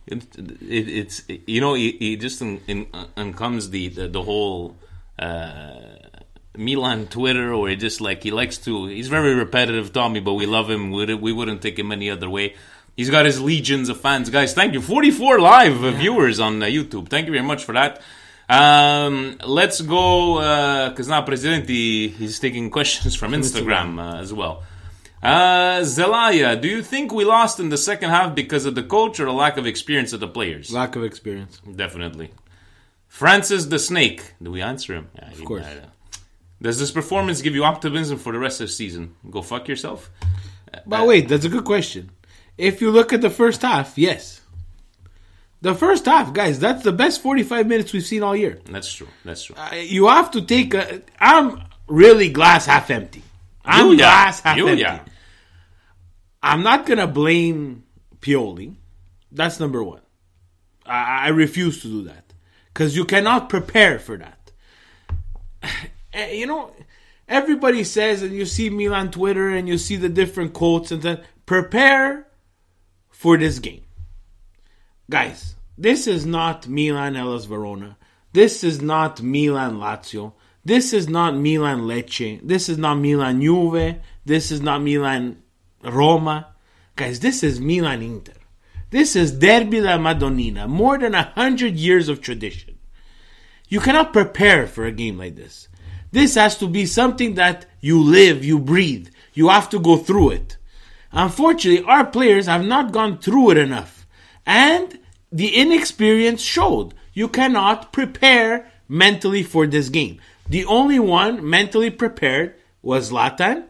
[0.07, 4.75] It, it, it's you know he, just in, in, in comes the the, the whole
[5.19, 5.95] uh,
[6.57, 10.45] Milan Twitter or he just like he likes to he's very repetitive Tommy but we
[10.45, 12.55] love him we, we wouldn't take him any other way
[12.95, 16.65] he's got his legions of fans guys thank you 44 live uh, viewers on uh,
[16.65, 18.01] YouTube thank you very much for that
[18.51, 24.63] Um, let's go because now Presidente he's taking questions from Instagram uh, as well.
[25.23, 29.19] Uh, Zelaya, do you think we lost in the second half because of the coach
[29.21, 30.71] or a lack of experience of the players?
[30.71, 31.61] Lack of experience.
[31.83, 32.31] Definitely.
[33.07, 35.09] Francis the Snake, do we answer him?
[35.15, 35.65] Yeah, Of course.
[36.61, 39.15] Does this performance give you optimism for the rest of the season?
[39.29, 40.09] Go fuck yourself.
[40.85, 42.11] But wait, that's a good question.
[42.61, 44.41] If you look at the first half, yes.
[45.61, 48.59] The first half, guys, that's the best 45 minutes we've seen all year.
[48.69, 49.07] That's true.
[49.25, 49.55] That's true.
[49.57, 51.01] Uh, you have to take a.
[51.19, 53.23] I'm really glass half empty.
[53.65, 53.97] I'm You, yeah.
[53.97, 54.81] glass half You, empty.
[54.81, 54.99] yeah.
[56.43, 57.83] I'm not gonna blame
[58.19, 58.75] Pioli.
[59.31, 60.01] That's number one.
[60.85, 62.25] I, I refuse to do that
[62.73, 64.51] because you cannot prepare for that.
[66.13, 66.75] Eh, You know,
[67.27, 71.01] everybody says, and you see me on Twitter, and you see the different quotes, and
[71.01, 72.27] then prepare
[73.21, 73.83] for this game,
[75.07, 75.53] guys.
[75.77, 77.95] This is not Milan Hellas Verona.
[78.33, 80.33] This is not Milan Lazio.
[80.65, 82.39] This is not Milan Lecce.
[82.41, 83.97] This is not Milan Juve.
[84.25, 85.43] This is not Milan
[85.83, 86.47] Roma.
[86.95, 88.33] Guys, this is Milan Inter.
[88.89, 90.67] This is Derby la Madonnina.
[90.67, 92.79] More than a hundred years of tradition.
[93.69, 95.67] You cannot prepare for a game like this.
[96.11, 99.09] This has to be something that you live, you breathe.
[99.35, 100.57] You have to go through it.
[101.11, 104.05] Unfortunately, our players have not gone through it enough.
[104.45, 104.99] And
[105.31, 106.93] the inexperience showed.
[107.13, 110.21] You cannot prepare mentally for this game.
[110.47, 113.65] The only one mentally prepared was Zlatan.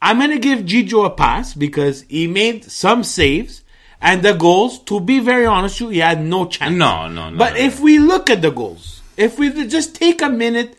[0.00, 3.62] I'm going to give Gigio a pass because he made some saves
[4.00, 6.74] and the goals, to be very honest with you, he had no chance.
[6.76, 7.38] No, no, no.
[7.38, 7.60] But no.
[7.60, 10.76] if we look at the goals, if we just take a minute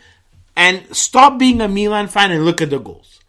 [0.56, 3.20] and stop being a Milan fan and look at the goals.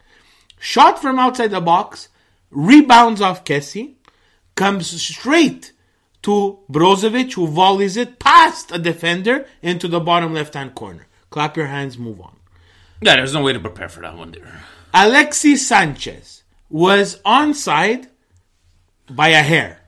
[0.58, 2.08] Shot from outside the box,
[2.50, 3.94] rebounds off Kessie,
[4.54, 5.72] comes straight
[6.22, 11.06] to Brozovic, who volleys it past a defender into the bottom left hand corner.
[11.30, 12.36] Clap your hands, move on.
[13.00, 14.64] Yeah, there's no way to prepare for that one there.
[14.92, 18.08] Alexis Sanchez was onside
[19.08, 19.82] by a hair.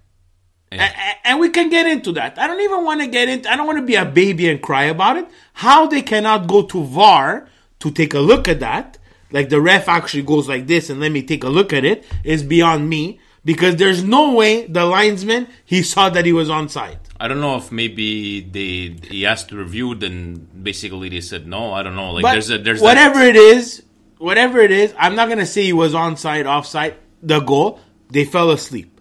[0.72, 2.38] A- a- And we can get into that.
[2.38, 4.62] I don't even want to get into I don't want to be a baby and
[4.62, 5.26] cry about it.
[5.54, 7.48] How they cannot go to VAR
[7.80, 8.98] to take a look at that,
[9.32, 12.04] like the ref actually goes like this and let me take a look at it,
[12.24, 13.20] is beyond me.
[13.42, 16.98] Because there's no way the linesman he saw that he was onside.
[17.18, 21.72] I don't know if maybe they he asked to review, then basically they said no.
[21.72, 22.12] I don't know.
[22.12, 23.82] Like but there's a there's whatever that, it is,
[24.18, 26.96] whatever it is, I'm not gonna say he was onside, offside.
[27.22, 29.00] The goal, they fell asleep.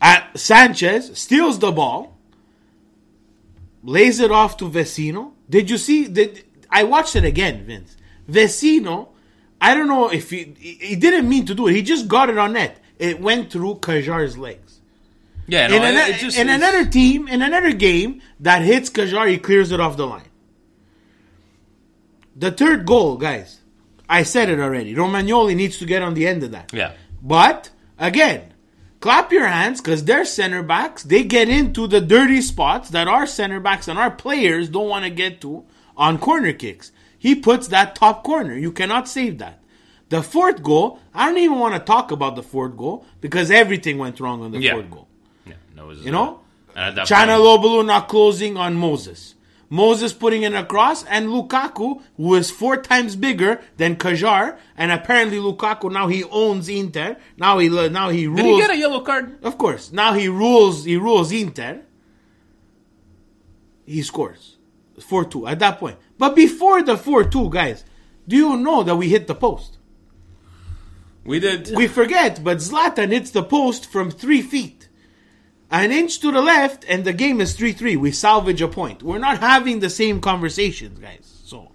[0.00, 2.16] At Sanchez steals the ball,
[3.82, 5.32] lays it off to Vecino.
[5.48, 6.08] Did you see?
[6.08, 7.96] Did I watched it again, Vince?
[8.30, 9.08] Vecino,
[9.70, 11.74] I don't know if he he didn't mean to do it.
[11.74, 12.78] He just got it on net.
[12.98, 14.80] It went through Kjaer's legs.
[15.46, 15.66] yeah.
[15.68, 19.38] No, in, it- it just, in another team, in another game that hits Kjaer, he
[19.38, 20.30] clears it off the line.
[22.34, 23.60] The third goal, guys,
[24.08, 24.94] I said it already.
[24.94, 26.72] Romagnoli needs to get on the end of that.
[26.72, 26.92] Yeah.
[27.22, 28.52] But again,
[29.00, 31.02] clap your hands because they're center backs.
[31.02, 35.04] They get into the dirty spots that our center backs and our players don't want
[35.04, 35.64] to get to
[35.96, 36.92] on corner kicks.
[37.18, 38.54] He puts that top corner.
[38.56, 39.62] You cannot save that.
[40.08, 43.98] The fourth goal, I don't even want to talk about the fourth goal because everything
[43.98, 44.72] went wrong on the Yeah.
[44.74, 45.08] fourth goal.
[45.46, 46.40] Yeah, was, You know?
[46.74, 49.34] China point- Lobulu not closing on Moses.
[49.68, 55.38] Moses putting it across, and Lukaku, who is four times bigger than Kjaer, and apparently
[55.38, 57.16] Lukaku now he owns Inter.
[57.36, 58.42] Now he now he rules.
[58.42, 59.42] Did he get a yellow card?
[59.42, 59.90] Of course.
[59.90, 60.84] Now he rules.
[60.84, 61.80] He rules Inter.
[63.86, 64.56] He scores
[65.00, 65.96] four two at that point.
[66.18, 67.84] But before the four two, guys,
[68.26, 69.78] do you know that we hit the post?
[71.24, 71.72] We did.
[71.74, 74.88] We forget, but Zlatan hits the post from three feet.
[75.70, 77.96] An inch to the left, and the game is 3 3.
[77.96, 79.02] We salvage a point.
[79.02, 81.40] We're not having the same conversations, guys.
[81.44, 81.72] So,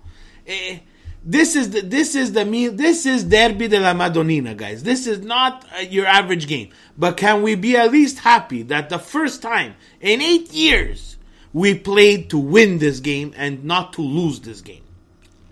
[0.47, 0.79] eh,
[1.25, 4.83] this is the this is the me this is Derby de la Madonnina, guys.
[4.83, 6.69] This is not uh, your average game.
[6.97, 11.10] But can we be at least happy that the first time in eight years
[11.53, 14.83] we played to win this game and not to lose this game?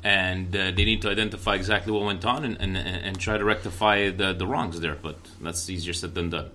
[0.04, 3.44] and uh, they need to identify exactly what went on and, and, and try to
[3.44, 4.96] rectify the, the wrongs there.
[4.96, 6.52] But that's easier said than done.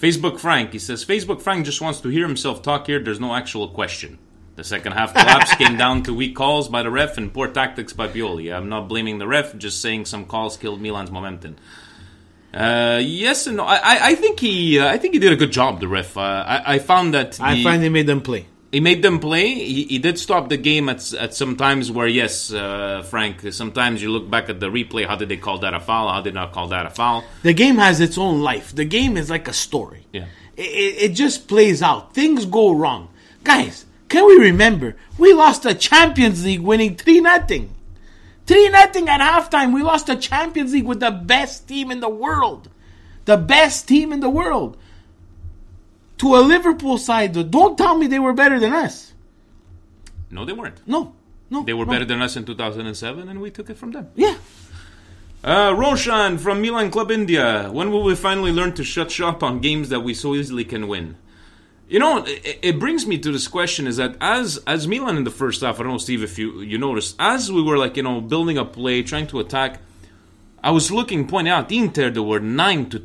[0.00, 2.98] Facebook Frank, he says, Facebook Frank just wants to hear himself talk here.
[2.98, 4.18] There's no actual question.
[4.56, 7.92] The second half collapse came down to weak calls by the ref and poor tactics
[7.92, 8.54] by Pioli.
[8.54, 11.56] I'm not blaming the ref, just saying some calls killed Milan's momentum.
[12.52, 13.64] Uh, yes and no.
[13.64, 15.80] I, I, think he, uh, I think he did a good job.
[15.80, 16.16] The ref.
[16.16, 18.46] Uh, I, I found that I the- finally made them play.
[18.72, 19.54] He made them play.
[19.54, 23.52] He, he did stop the game at at some times where yes, uh, Frank.
[23.52, 25.06] Sometimes you look back at the replay.
[25.06, 26.08] How did they call that a foul?
[26.08, 27.24] How did they not call that a foul?
[27.42, 28.74] The game has its own life.
[28.74, 30.06] The game is like a story.
[30.12, 30.26] Yeah.
[30.56, 32.12] It, it, just plays out.
[32.12, 33.08] Things go wrong.
[33.44, 34.96] Guys, Can we remember?
[35.18, 37.70] We lost the Champions League winning 3 nothing.
[38.46, 39.72] 3 nothing at halftime.
[39.72, 42.68] We lost the Champions League with the best team in the world.
[43.24, 44.76] The best team in the world.
[46.20, 49.14] To a Liverpool side, don't tell me they were better than us.
[50.30, 50.86] No, they weren't.
[50.86, 51.14] No,
[51.48, 51.62] no.
[51.62, 51.92] They were no.
[51.92, 54.10] better than us in 2007, and we took it from them.
[54.14, 54.36] Yeah.
[55.42, 57.70] Uh, Roshan from Milan Club India.
[57.72, 60.88] When will we finally learn to shut shop on games that we so easily can
[60.88, 61.16] win?
[61.88, 65.24] You know, it, it brings me to this question: is that as as Milan in
[65.24, 67.96] the first half, I don't know, Steve, if you you noticed, as we were like
[67.96, 69.80] you know building a play, trying to attack,
[70.62, 73.04] I was looking, pointing out Inter there were nine to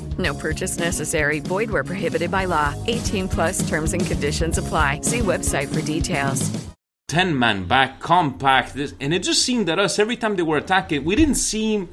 [0.17, 1.39] No purchase necessary.
[1.39, 2.73] Void where prohibited by law.
[2.87, 5.01] 18 plus terms and conditions apply.
[5.01, 6.49] See website for details.
[7.07, 10.55] 10 man back, compact, this, and it just seemed that us, every time they were
[10.57, 11.89] attacking, we didn't seem.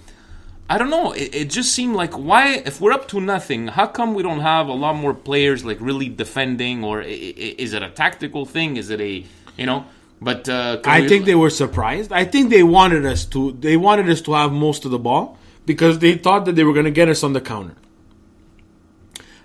[0.71, 1.13] I don't know.
[1.13, 4.41] It, it just seemed like why, if we're up to nothing, how come we don't
[4.41, 6.85] have a lot more players like really defending?
[6.85, 8.77] Or i- i- is it a tactical thing?
[8.77, 9.25] Is it a
[9.57, 9.87] you know?
[10.21, 12.13] But uh, I we- think they were surprised.
[12.13, 13.53] I think they wanted us to.
[13.53, 16.73] They wanted us to have most of the ball because they thought that they were
[16.75, 17.75] going to get us on the counter.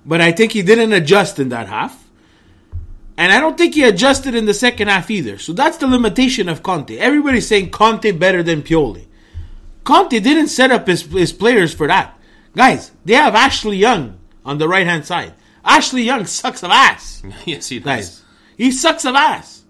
[0.06, 2.04] But I think he didn't adjust in that half,
[3.18, 5.38] and I don't think he adjusted in the second half either.
[5.38, 6.98] So that's the limitation of Conte.
[6.98, 9.06] Everybody's saying Conte better than Pioli.
[9.84, 12.18] Conte didn't set up his, his players for that.
[12.56, 15.34] Guys, they have Ashley Young on the right hand side.
[15.63, 17.24] Ashley Young sucks of ass.
[17.46, 17.86] yes, he does.
[17.86, 18.24] Guys,
[18.58, 19.63] he sucks of ass.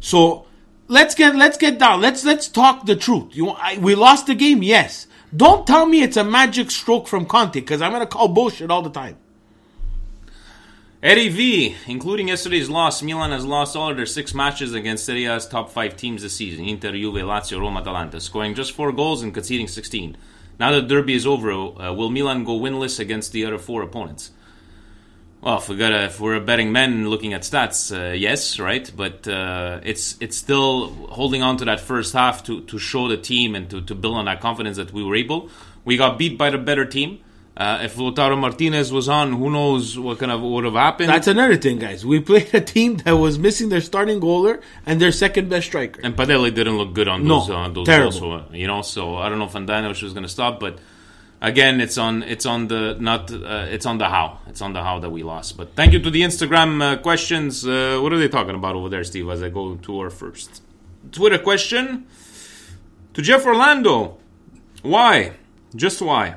[0.00, 0.46] So
[0.88, 2.00] let's get let's get down.
[2.00, 3.36] Let's let's talk the truth.
[3.36, 5.06] You I, we lost the game, yes.
[5.34, 8.82] Don't tell me it's a magic stroke from Conte because I'm gonna call bullshit all
[8.82, 9.16] the time.
[11.06, 15.26] Eddie V, including yesterday's loss, Milan has lost all of their six matches against Serie
[15.26, 19.22] A's top five teams this season Inter, Juve, Lazio, Roma, Atalanta, scoring just four goals
[19.22, 20.16] and conceding 16.
[20.58, 24.32] Now that derby is over, uh, will Milan go winless against the other four opponents?
[25.40, 28.90] Well, if we got if we're betting men looking at stats, uh, yes, right.
[28.96, 33.16] But uh, it's it's still holding on to that first half to, to show the
[33.16, 35.50] team and to, to build on that confidence that we were able.
[35.84, 37.20] We got beat by the better team.
[37.56, 41.08] Uh, if Lautaro Martinez was on, who knows what kind of would have happened.
[41.08, 42.04] That's another thing, guys.
[42.04, 46.00] We played a team that was missing their starting goaler and their second best striker.
[46.04, 48.20] And Padelli didn't look good on No, those uh, those terrible.
[48.20, 48.82] goals, you know.
[48.82, 50.78] So I don't know if Handanovic was going to stop, but
[51.40, 54.82] again, it's on it's on the not uh, it's on the how it's on the
[54.82, 55.56] how that we lost.
[55.56, 57.66] But thank you to the Instagram uh, questions.
[57.66, 59.30] Uh, what are they talking about over there, Steve?
[59.30, 60.60] As I go to our first
[61.10, 62.06] Twitter question
[63.14, 64.18] to Jeff Orlando,
[64.82, 65.32] why?
[65.74, 66.36] Just why?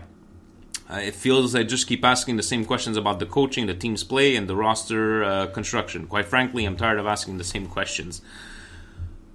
[0.90, 4.04] Uh, it feels I just keep asking the same questions about the coaching, the team's
[4.04, 6.08] play, and the roster uh, construction.
[6.08, 8.22] Quite frankly, I'm tired of asking the same questions.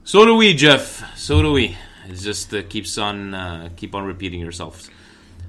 [0.02, 1.16] So do we, Jeff.
[1.16, 1.76] So do we.
[2.08, 4.90] It just uh, keeps on uh, keep on repeating yourself.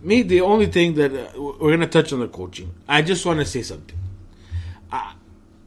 [0.01, 2.73] Me, the only thing that uh, we're gonna touch on the coaching.
[2.87, 3.97] I just want to say something.
[4.91, 5.15] I,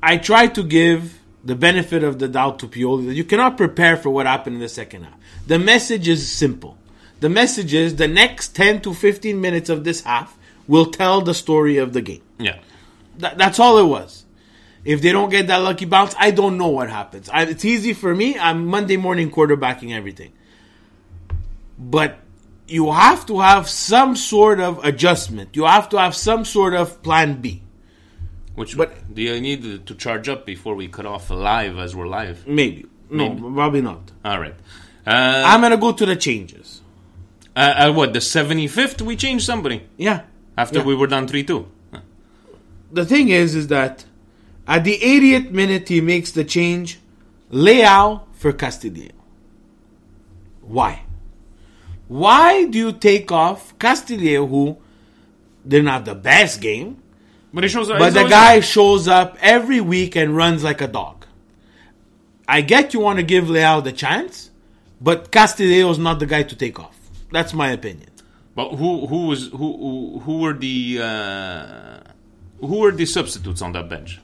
[0.01, 3.97] I try to give the benefit of the doubt to Pioli that you cannot prepare
[3.97, 5.19] for what happened in the second half.
[5.47, 6.79] The message is simple.
[7.21, 11.35] The message is the next ten to fifteen minutes of this half will tell the
[11.35, 12.23] story of the game.
[12.39, 12.59] Yeah.
[13.19, 14.25] That, that's all it was.
[14.85, 17.29] If they don't get that lucky bounce, I don't know what happens.
[17.29, 18.39] I, it's easy for me.
[18.39, 20.33] I'm Monday morning quarterbacking everything.
[21.79, 22.19] But
[22.69, 25.57] you have to have some sort of adjustment.
[25.57, 27.63] You have to have some sort of plan B.
[28.55, 32.09] Which but do you need to charge up before we cut off live as we're
[32.09, 32.47] live?
[32.47, 32.87] Maybe.
[33.11, 33.41] No, Maybe.
[33.55, 34.11] probably not.
[34.25, 34.55] All right.
[35.07, 36.83] Uh, I'm going to go to the changes.
[37.59, 39.03] Uh, at what the seventy fifth?
[39.03, 39.79] We changed somebody.
[39.97, 40.19] Yeah.
[40.57, 40.85] After Yeah.
[40.91, 41.63] we were down three two.
[42.99, 44.05] The thing is, is that
[44.67, 46.99] at the 80th minute, he makes the change
[47.53, 49.13] Leao for Castillejo.
[50.63, 51.03] Why?
[52.09, 54.79] Why do you take off Castillejo, who
[55.67, 56.97] didn't the best game,
[57.53, 57.89] But he shows.
[57.89, 61.27] but the guy shows up every week and runs like a dog?
[62.47, 64.51] I get you want to give Leao the chance,
[65.01, 66.98] but Castillejo is not the guy to take off.
[67.33, 68.11] That's my opinion.
[68.55, 72.01] But who who was who who, who were the uh,
[72.61, 74.19] who were the substitutes on that bench?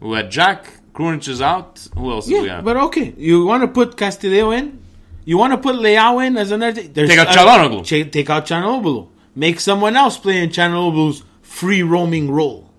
[0.00, 0.66] We had Jack.
[0.92, 1.86] Krunic is out.
[1.94, 2.64] Who else do we Yeah, have?
[2.64, 3.14] but okay.
[3.18, 4.78] You want to put Castillejo in?
[5.26, 6.80] You want to put Leao in as another?
[6.82, 7.84] There's Take out uh, Çalhanoğlu.
[7.84, 9.08] cha- take out Çalhanoğlu.
[9.34, 12.70] Make someone else play in Çalhanoğlu's free roaming role.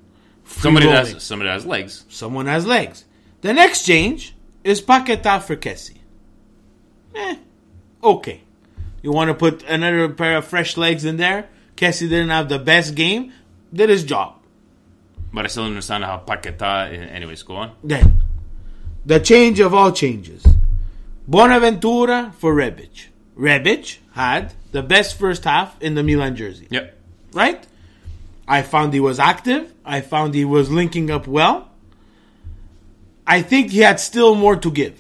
[0.44, 1.14] Free somebody roaming.
[1.14, 2.06] has somebody has legs.
[2.10, 3.06] Someone has legs.
[3.42, 4.34] The next change
[4.64, 5.98] is Paquetá for Kessie.
[7.16, 7.36] Eh,
[8.04, 8.42] okay.
[9.02, 11.50] You want to put another pair of fresh legs in there.
[11.76, 13.32] Kessie didn't have the best game.
[13.74, 14.36] Did his job.
[15.32, 16.92] But I still don't understand how Paqueta.
[16.92, 17.72] Eh, anyways, go on.
[17.84, 18.24] Then,
[19.06, 20.46] the change of all changes.
[21.28, 23.08] Bonaventura for Rebic.
[23.38, 26.68] Rebic had the best first half in the Milan jersey.
[26.70, 26.98] Yep.
[27.34, 27.68] Right?
[28.48, 29.74] I found he was active.
[29.86, 31.70] I found he was linking up well.
[33.28, 35.00] I think he had still more to give.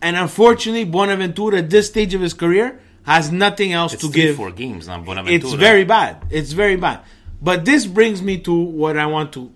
[0.00, 4.22] And unfortunately, Bonaventura at this stage of his career has nothing else It's to three,
[4.22, 4.36] give.
[4.36, 4.88] four games.
[4.88, 6.24] It's very bad.
[6.30, 7.00] It's very bad.
[7.40, 9.50] But this brings me to what I want to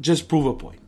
[0.00, 0.78] just prove a point.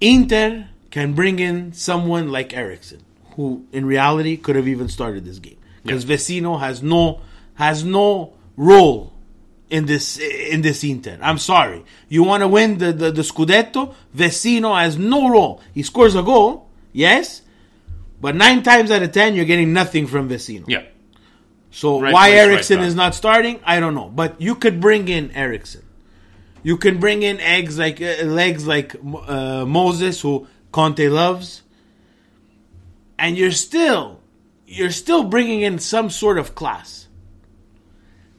[0.00, 3.02] Inter can bring in someone like Eriksen,
[3.36, 7.20] who in reality could have even started this game because Vecino has no
[7.54, 9.12] has no role
[9.70, 11.18] in this in this Inter.
[11.22, 11.84] I'm sorry.
[12.08, 13.94] You want to win the, the the Scudetto?
[14.14, 15.60] Vecino has no role.
[15.72, 17.42] He scores a goal, yes,
[18.20, 20.64] but nine times out of ten you're getting nothing from Vecino.
[20.68, 20.84] Yeah.
[21.70, 24.08] So Right why place, right is not starting, I don't know.
[24.08, 25.82] But you could bring in Eriksen.
[26.62, 31.62] You can bring in eggs like uh, legs like uh, Moses, who Conte loves,
[33.18, 34.20] and you're still
[34.66, 37.08] you're still bringing in some sort of class.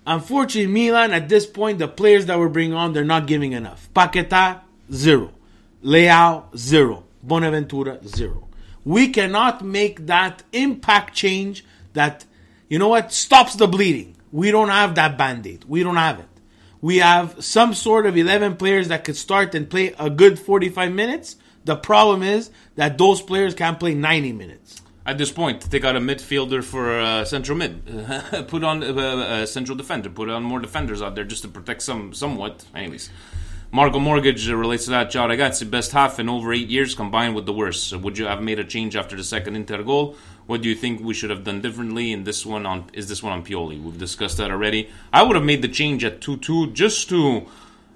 [0.06, 3.90] Unfortunately, Milan at this point, the players that we're bringing on, they're not giving enough.
[3.94, 4.62] Paqueta
[4.92, 5.32] zero,
[5.84, 8.47] Leao zero, Bonaventura zero.
[8.88, 12.24] We cannot make that impact change that
[12.70, 14.16] you know what stops the bleeding.
[14.32, 15.66] We don't have that band-aid.
[15.66, 16.30] We don't have it.
[16.80, 20.94] We have some sort of 11 players that could start and play a good 45
[20.94, 21.36] minutes.
[21.66, 24.82] The problem is that those players can't play 90 minutes.
[25.06, 27.86] At this point, take out a midfielder for uh, central mid.
[28.48, 30.10] put on uh, a central defender.
[30.10, 32.64] Put on more defenders out there just to protect some somewhat.
[32.74, 33.10] Anyways,
[33.72, 35.12] Marco Mortgage relates to that.
[35.12, 37.94] Ciao ragazzi, best half in over eight years combined with the worst.
[37.94, 40.16] Would you have made a change after the second Inter goal?
[40.46, 42.66] What do you think we should have done differently in this one?
[42.66, 43.82] On is this one on Pioli?
[43.82, 44.90] We've discussed that already.
[45.12, 47.46] I would have made the change at two two just to,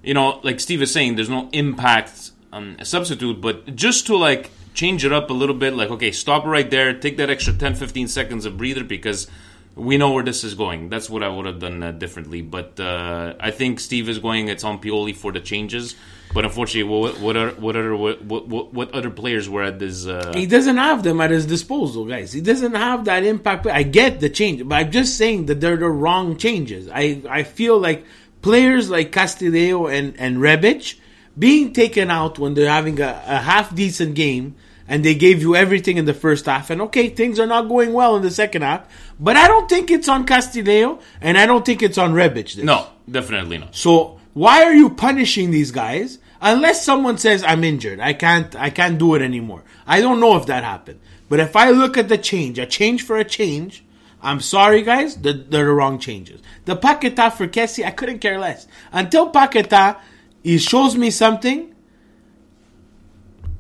[0.04, 4.18] you know, like Steve is saying, there's no impact on a substitute, but just to
[4.18, 5.74] like change it up a little bit.
[5.74, 9.28] Like, okay, stop right there, take that extra 10, 15 seconds of breather because
[9.76, 10.90] we know where this is going.
[10.90, 12.42] That's what I would have done uh, differently.
[12.42, 14.48] But uh, I think Steve is going.
[14.50, 15.96] It's on Pioli for the changes.
[16.34, 20.08] But unfortunately, what what are, what other what, what what other players were at this?
[20.08, 22.32] Uh, He doesn't have them at his disposal, guys.
[22.32, 23.68] He doesn't have that impact.
[23.68, 26.88] I get the change, but I'm just saying that they're the wrong changes.
[26.88, 28.06] I, I feel like
[28.42, 31.00] players like Castillejo and, and Rebic
[31.38, 34.56] being taken out when they're having a, a half decent game
[34.92, 36.70] and they gave you everything in the first half.
[36.70, 38.86] And okay, things are not going well in the second half,
[39.18, 42.56] but I don't think it's on Castillejo and I don't think it's on Rebic.
[42.56, 42.58] This.
[42.58, 43.74] no, definitely not.
[43.74, 48.02] So why are you punishing these guys unless someone says I'm injured?
[48.02, 49.64] I can't I can't do it anymore.
[49.88, 51.00] I don't know if that happened.
[51.30, 53.86] But if I look at the change, a change for a change,
[54.22, 56.42] I'm sorry guys, they're, they're the wrong changes.
[56.66, 58.68] The Paqueta for Kessie, I couldn't care less.
[58.92, 60.02] Until Paqueta
[60.44, 61.74] he shows me something,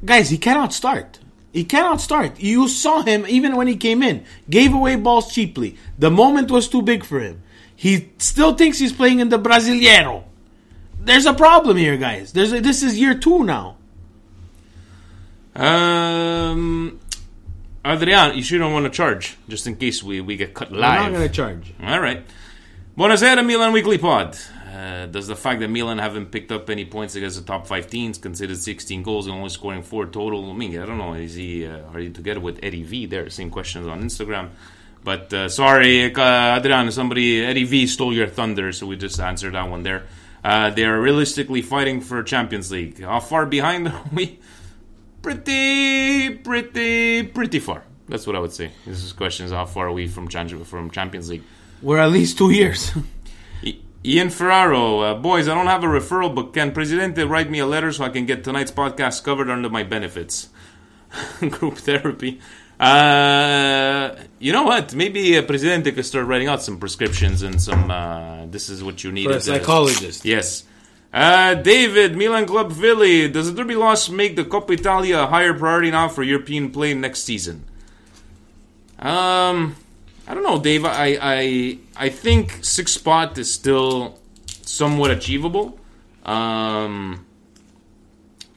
[0.03, 1.20] guys, he cannot start.
[1.53, 2.39] He cannot start.
[2.39, 4.23] You saw him even when he came in.
[4.49, 5.77] Gave away balls cheaply.
[5.99, 7.41] The moment was too big for him.
[7.75, 10.23] He still thinks he's playing in the Brasileiro.
[10.99, 12.31] There's a problem here, guys.
[12.31, 13.77] There's a, this is year two now.
[15.55, 16.99] Um,
[17.83, 21.01] Adrian, you sure don't want to charge just in case we, we get cut live.
[21.01, 21.73] I'm not going to charge.
[21.83, 22.23] All right.
[22.97, 24.37] Buonasera, Milan Weekly Pod.
[24.81, 27.85] Uh, does the fact that Milan haven't picked up any points against the top five
[27.85, 30.49] teams, considered 16 goals and only scoring four total?
[30.49, 31.13] I mean, I don't know.
[31.13, 33.05] Is he uh, are you together with Eddie V?
[33.05, 34.49] There, same questions on Instagram.
[35.03, 39.53] But uh, sorry, uh, Adrian, somebody Eddie V stole your thunder, so we just answered
[39.53, 40.03] that one there.
[40.43, 43.03] Uh, they are realistically fighting for Champions League.
[43.03, 44.39] How far behind are we?
[45.21, 47.83] Pretty, pretty, pretty far.
[48.07, 48.71] That's what I would say.
[48.87, 51.43] This is questions: How far are we from from Champions League?
[51.83, 52.91] We're at least two years.
[54.03, 57.67] Ian Ferraro, uh, boys, I don't have a referral, but can Presidente write me a
[57.67, 60.49] letter so I can get tonight's podcast covered under my benefits?
[61.39, 62.39] Group therapy.
[62.79, 64.95] Uh, you know what?
[64.95, 67.91] Maybe uh, Presidente could start writing out some prescriptions and some.
[67.91, 69.25] Uh, this is what you need.
[69.27, 70.25] For a psychologist.
[70.25, 70.63] Yes.
[71.13, 73.29] Uh, David, Milan Club Philly.
[73.29, 76.95] Does the Derby loss make the Coppa Italia a higher priority now for European play
[76.95, 77.65] next season?
[78.97, 79.75] Um,
[80.27, 80.85] I don't know, Dave.
[80.85, 85.79] I I I think six spot is still somewhat achievable.
[86.23, 87.25] Um,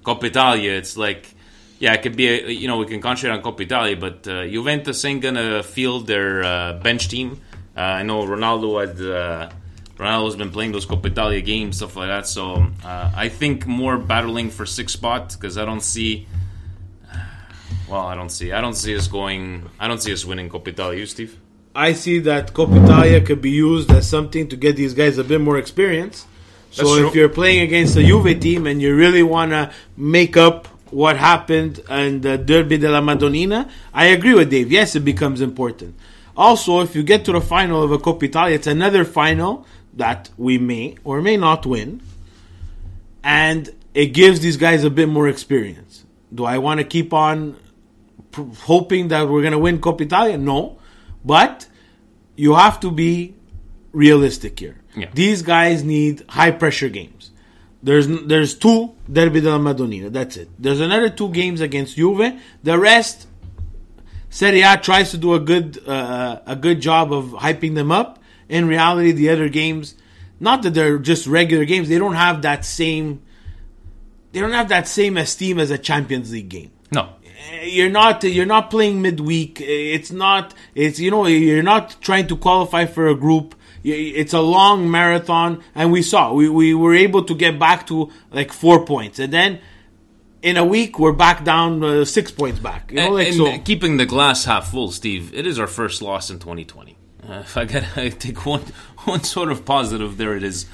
[0.07, 1.35] Italia, it's like,
[1.79, 2.29] yeah, it could be.
[2.29, 6.07] A, you know, we can concentrate on Coppa Italia, but uh, Juventus ain't gonna field
[6.07, 7.41] their uh, bench team.
[7.77, 9.01] Uh, I know Ronaldo had.
[9.01, 9.51] Uh,
[9.97, 12.27] Ronaldo's been playing those Coppa Italia games, stuff like that.
[12.27, 16.27] So uh, I think more battling for six spot because I don't see.
[17.87, 18.51] Well, I don't see.
[18.51, 19.69] I don't see us going.
[19.79, 21.01] I don't see us winning Coppa Italia.
[21.01, 21.39] You, Steve?
[21.75, 25.25] I see that Coppa Italia could be used as something to get these guys a
[25.25, 26.27] bit more experience.
[26.71, 30.67] So if you're playing against a Juve team and you really want to make up
[30.91, 34.71] what happened in the Derby della Madonnina, I agree with Dave.
[34.71, 35.97] Yes, it becomes important.
[36.37, 40.31] Also, if you get to the final of a Coppa Italia, it's another final that
[40.37, 42.01] we may or may not win,
[43.23, 46.05] and it gives these guys a bit more experience.
[46.33, 47.57] Do I want to keep on
[48.33, 50.37] pr- hoping that we're going to win Coppa Italia?
[50.37, 50.79] No,
[51.25, 51.67] but
[52.37, 53.35] you have to be
[53.93, 54.77] realistic here.
[54.97, 55.11] Yeah.
[55.15, 57.31] These guys need high pressure games.
[57.83, 60.11] There's there's two Derby della Madonnina.
[60.11, 60.49] That's it.
[60.59, 62.41] There's another two games against Juve.
[62.63, 63.27] The rest,
[64.31, 68.21] Serie A tries to do a good uh, a good job of hyping them up.
[68.49, 69.95] In reality, the other games,
[70.41, 73.23] not that they're just regular games, they don't have that same
[74.33, 77.11] they don't have that same esteem as a Champions League game No.
[77.65, 82.37] You're not you're not playing midweek it's not it's you know you're not trying to
[82.37, 87.23] qualify for a group it's a long marathon and we saw we, we were able
[87.25, 89.61] to get back to like four points and then
[90.43, 93.37] in a week we're back down uh, six points back you know And- like and
[93.37, 95.33] so keeping the glass half full, Steve.
[95.35, 96.97] It is our first loss in 2020.
[97.27, 98.61] Uh, if I got to take one
[99.05, 100.67] one sort of positive, there it is.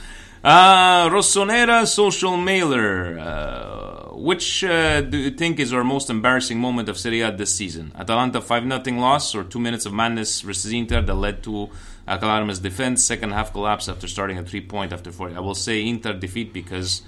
[0.43, 3.19] Uh, Rossonera social mailer.
[3.19, 7.55] Uh, which uh, do you think is our most embarrassing moment of Serie A this
[7.55, 7.93] season?
[7.99, 11.69] Atalanta 5 0 loss or 2 minutes of madness versus Inter that led to
[12.07, 15.37] Calarma's defense, second half collapse after starting a 3 point after 40.
[15.37, 17.03] I will say Inter defeat because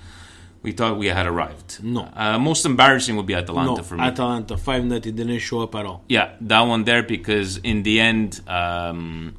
[0.63, 1.83] we thought we had arrived.
[1.83, 2.09] No.
[2.15, 4.05] Uh, most embarrassing would be Atalanta no for me.
[4.05, 8.01] Atalanta five nothing didn't show up at all Yeah, that one there because in the
[8.01, 9.37] end, um,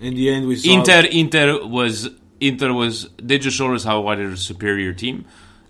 [0.00, 2.08] in the end we saw Inter Inter was
[2.42, 5.26] Inter was they just showed us how why they're a superior team,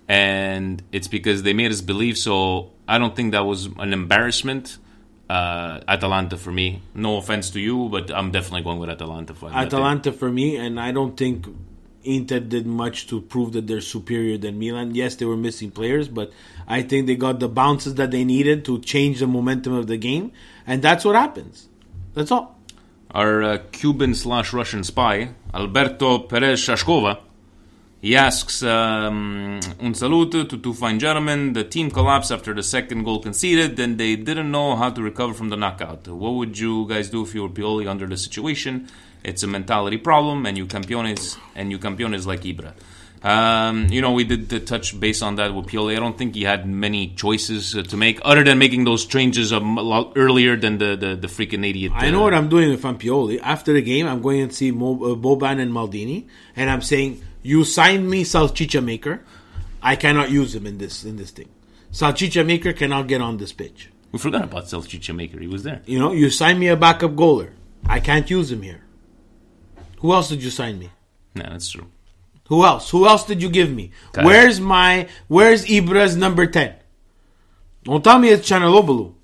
[0.09, 2.17] and it's because they made us believe.
[2.17, 4.79] So I don't think that was an embarrassment.
[5.29, 6.83] Uh, Atalanta for me.
[6.95, 10.79] No offense to you, but I'm definitely going with Atalanta for Atalanta for me, and
[10.79, 11.47] I don't think
[12.05, 14.95] Inter did much to prove that they're superior than Milan.
[14.95, 16.33] Yes, they were missing players, but
[16.67, 19.97] I think they got the bounces that they needed to change the momentum of the
[19.97, 20.33] game,
[20.67, 21.69] and that's what happens.
[22.15, 22.59] That's all.
[23.13, 27.19] Our uh, Cuban slash Russian spy, Alberto Perez Shashkova,
[28.01, 31.53] he asks, um, Un saluto to two fine gentlemen.
[31.53, 35.35] The team collapsed after the second goal conceded, and they didn't know how to recover
[35.35, 36.09] from the knockout.
[36.09, 38.89] What would you guys do if you were Pioli under the situation?
[39.23, 42.73] It's a mentality problem, and you campeones, and you campeones like Ibra.
[43.23, 45.97] Um, you know, we did the touch base on that with Pioli.
[45.97, 49.53] I don't think he had many choices uh, to make, other than making those changes
[49.53, 51.93] a lot earlier than the, the, the freaking idiot.
[51.95, 53.39] I know uh, what I'm doing if I'm Pioli.
[53.41, 57.23] After the game, I'm going to see Mo, uh, Boban and Maldini, and I'm saying,
[57.43, 59.23] "You signed me, Salchicha Maker.
[59.83, 61.49] I cannot use him in this in this thing.
[61.93, 63.91] Salchicha Maker cannot get on this pitch.
[64.11, 65.39] We forgot about Salchicha Maker.
[65.39, 65.83] He was there.
[65.87, 67.51] You know, you signed me a backup goaler.
[67.87, 68.83] I can't use him here.
[70.01, 70.91] Who else did you sign me?
[71.35, 71.87] Yeah, that's true.
[72.49, 72.91] Who else?
[72.91, 73.93] Who else did you give me?
[74.13, 74.25] Kyle.
[74.25, 76.75] Where's my Where's Ibra's number ten?
[77.85, 79.15] Don't tell me it's Çalhanoğlu.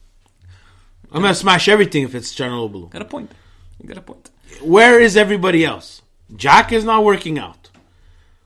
[1.12, 2.90] I'm gonna smash everything if it's Çalhanoğlu.
[2.90, 3.30] Got a point.
[3.80, 4.30] You got a point.
[4.62, 6.02] Where is everybody else?
[6.34, 7.70] Jack is not working out.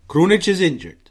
[0.08, 1.10] Krunic is injured.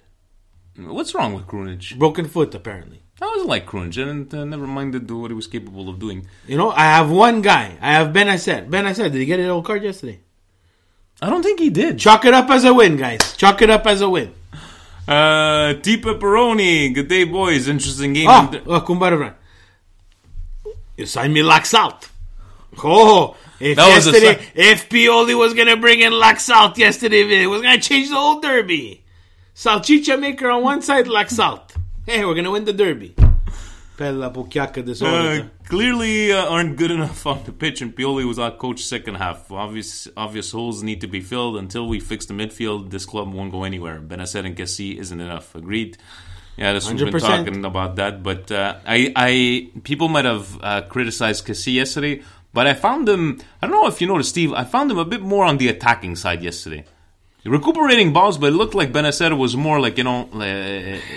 [0.77, 1.97] What's wrong with Krunic?
[1.97, 3.01] Broken foot, apparently.
[3.21, 3.97] I wasn't like Krunic.
[4.01, 6.27] I didn't, uh, never minded what he was capable of doing.
[6.47, 7.77] You know, I have one guy.
[7.81, 8.69] I have Bennacer.
[8.69, 10.19] Ben I said, did he get a yellow card yesterday?
[11.21, 11.99] I don't think he did.
[11.99, 13.35] Chalk it up as a win, guys.
[13.37, 14.33] Chalk it up as a win.
[15.07, 16.93] Uh, T Pepperoni.
[16.93, 17.67] Good day, boys.
[17.67, 18.27] Interesting game.
[18.29, 19.33] Oh, oh Kumbaravran.
[20.97, 22.09] You signed me Laxalt.
[22.83, 27.43] Oh, if That was a yesterday, si- if Pioli was gonna bring in Laxalt yesterday,
[27.43, 29.03] it was gonna change the whole derby.
[29.55, 31.71] Salchicha maker on one side, Laxalt.
[32.05, 33.13] Hey, we're gonna win the derby.
[34.85, 38.81] This Uh, clearly uh, aren't good enough on the pitch, and Pioli was out coach
[38.83, 39.51] second half.
[39.51, 41.57] Obvious obvious holes need to be filled.
[41.57, 43.99] Until we fix the midfield, this club won't go anywhere.
[43.99, 45.53] Bennacer and Kessie isn't enough.
[45.55, 45.97] Agreed.
[46.57, 47.11] Yeah, this, we've been
[47.45, 52.21] talking about that, but uh, I, I people might have uh, criticized Kessie yesterday,
[52.53, 53.39] but I found him.
[53.61, 54.51] I don't know if you noticed, Steve.
[54.53, 56.85] I found him a bit more on the attacking side yesterday.
[57.43, 60.39] Recuperating balls, but it looked like Bennacer was more like you know uh,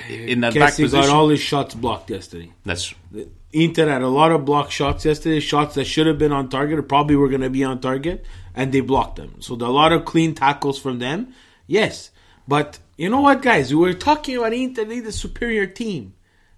[0.09, 1.09] in that back Kessie position.
[1.09, 2.51] got all his shots blocked yesterday.
[2.65, 3.31] That's true.
[3.53, 6.79] Inter had a lot of blocked shots yesterday, shots that should have been on target
[6.79, 9.41] or probably were going to be on target, and they blocked them.
[9.41, 11.35] So a lot of clean tackles from them.
[11.67, 12.11] Yes,
[12.49, 13.73] but you know what, guys?
[13.73, 16.15] We were talking about Inter, they the superior team,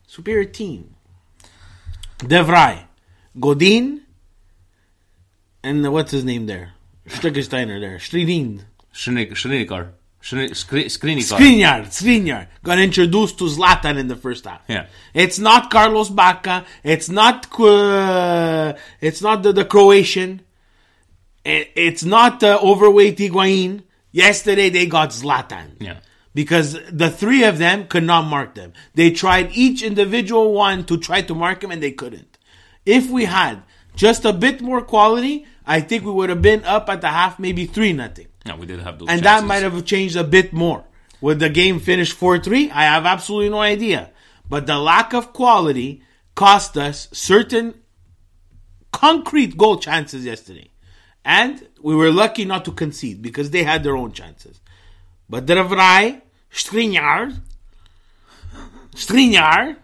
[0.07, 0.95] superior team.
[2.19, 2.85] De Vrij,
[3.39, 4.01] Godin,
[5.63, 6.73] and what's his name there?
[7.09, 8.63] Stegesteiner there, Stridin.
[8.97, 9.85] Shrinik- Shrinikar.
[10.23, 11.23] Skri- Skri- Skriniar.
[11.39, 14.63] Skriniar, Skriniar got introduced to Zlatan in the first half.
[14.67, 14.87] Yeah.
[15.15, 16.65] It's not Carlos Bacca.
[16.83, 20.41] It's not uh, it's not the, the Croatian.
[21.45, 23.83] It- it's not the overweight Higuain.
[24.11, 25.77] Yesterday they got Zlatan.
[25.81, 25.99] Yeah.
[26.35, 28.73] Because the three of them could not mark them.
[28.95, 32.37] They tried each individual one to try to mark him and they couldn't.
[32.85, 33.63] If we had
[33.95, 37.39] just a bit more quality, I think we would have been up at the half,
[37.39, 38.27] maybe 3 nothing.
[38.47, 40.85] No, we did have those And that might have changed a bit more.
[41.21, 42.71] Would the game finish 4 3?
[42.71, 44.11] I have absolutely no idea.
[44.49, 46.03] But the lack of quality
[46.35, 47.75] cost us certain
[48.93, 50.71] concrete goal chances yesterday.
[51.25, 54.61] And we were lucky not to concede because they had their own chances.
[55.29, 56.21] But De Vrij,
[56.53, 57.35] Skriniar,
[58.95, 59.77] Skriniar,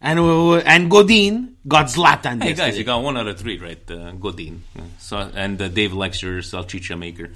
[0.00, 0.18] and,
[0.64, 2.54] and Godin got Zlatan Hey yesterday.
[2.54, 3.90] guys, you got one out of three, right?
[3.90, 4.62] Uh, Godin.
[4.98, 7.30] So, and uh, Dave Lexer, Salchicha Maker.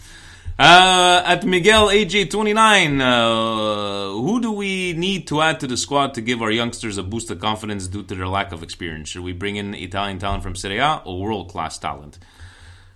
[0.59, 6.21] Uh, at Miguel AJ29, uh, who do we need to add to the squad to
[6.21, 9.09] give our youngsters a boost of confidence due to their lack of experience?
[9.09, 12.19] Should we bring in Italian talent from Serie A or world class talent?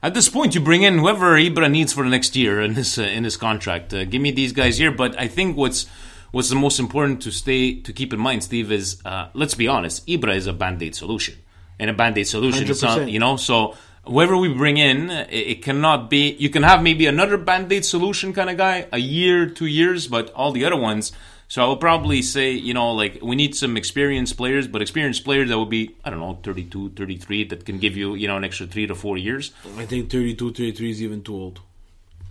[0.03, 2.99] At this point, you bring in whoever Ibra needs for the next year in his
[2.99, 3.93] uh, in his contract.
[3.93, 4.93] Uh, give me these guys here.
[4.93, 5.87] But I think what's
[6.33, 9.67] what's the most important to stay to keep in mind, Steve, is uh, let's be
[9.67, 10.07] honest.
[10.07, 11.35] Ibra is a band aid solution,
[11.79, 13.11] and a band aid solution not 100%.
[13.11, 13.37] you know.
[13.37, 13.75] So
[14.07, 16.33] whoever we bring in, it, it cannot be.
[16.33, 20.07] You can have maybe another band aid solution kind of guy, a year, two years,
[20.07, 21.13] but all the other ones.
[21.49, 25.25] So I will probably say, you know, like we need some experienced players, but experienced
[25.25, 28.37] players that would be, I don't know, 32, 33, that can give you, you know,
[28.37, 29.53] an extra three to four years.
[29.77, 31.61] I think 32, 33 is even too old.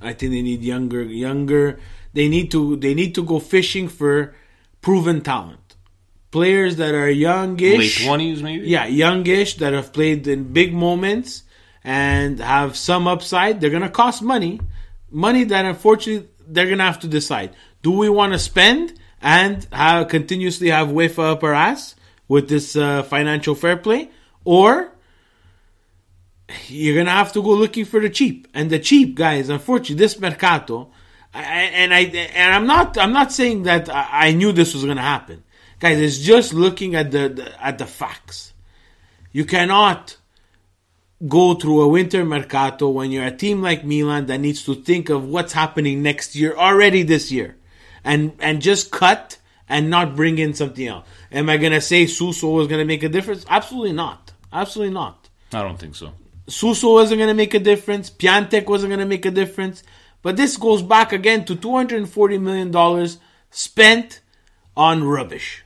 [0.02, 1.80] I think they need younger, younger.
[2.14, 4.36] They need to, they need to go fishing for
[4.82, 5.76] proven talent,
[6.32, 8.68] players that are youngish, Late 20s maybe?
[8.68, 11.44] Yeah, youngish that have played in big moments
[11.86, 13.62] and have some upside.
[13.62, 14.60] They're gonna cost money,
[15.12, 20.08] money that unfortunately they're gonna have to decide: do we want to spend and have
[20.08, 21.96] continuously have UEFA up our ass
[22.28, 24.10] with this uh, financial fair play,
[24.44, 24.92] or
[26.68, 28.48] you're gonna have to go looking for the cheap.
[28.54, 30.92] And the cheap guys, unfortunately, this mercato,
[31.34, 35.02] I, and I and I'm not I'm not saying that I, knew this was gonna
[35.02, 35.44] happen,
[35.80, 36.00] guys.
[36.00, 38.54] It's just looking at the, the at the facts.
[39.32, 40.18] You cannot
[41.28, 45.10] go through a winter mercato when you're a team like Milan that needs to think
[45.10, 47.58] of what's happening next year already this year,
[48.04, 51.08] and and just cut and not bring in something else.
[51.32, 53.46] Am I gonna say Suso was gonna make a difference?
[53.50, 54.32] Absolutely not.
[54.52, 55.30] Absolutely not.
[55.54, 56.14] I don't think so.
[56.48, 58.10] Suso wasn't going to make a difference.
[58.10, 59.84] Piątek wasn't going to make a difference.
[60.22, 63.10] But this goes back again to $240 million
[63.52, 64.22] spent
[64.76, 65.64] on rubbish.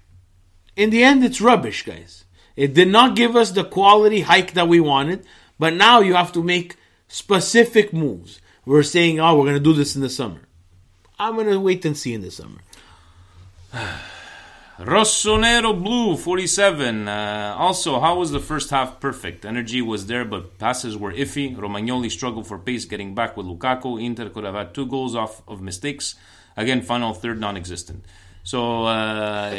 [0.76, 2.26] In the end, it's rubbish, guys.
[2.56, 5.26] It did not give us the quality hike that we wanted.
[5.60, 8.42] But now you have to make specific moves.
[8.66, 10.42] We're saying, oh, we're going to do this in the summer.
[11.20, 12.60] I'm going to wait and see in the summer.
[14.80, 17.08] Rossonero Blue 47.
[17.10, 19.44] Uh, also, how was the first half perfect?
[19.44, 21.54] Energy was there, but passes were iffy.
[21.54, 24.02] Romagnoli struggled for pace getting back with Lukaku.
[24.02, 26.16] Inter could have had two goals off of mistakes.
[26.56, 28.06] Again, final third non existent.
[28.50, 29.52] So, uh,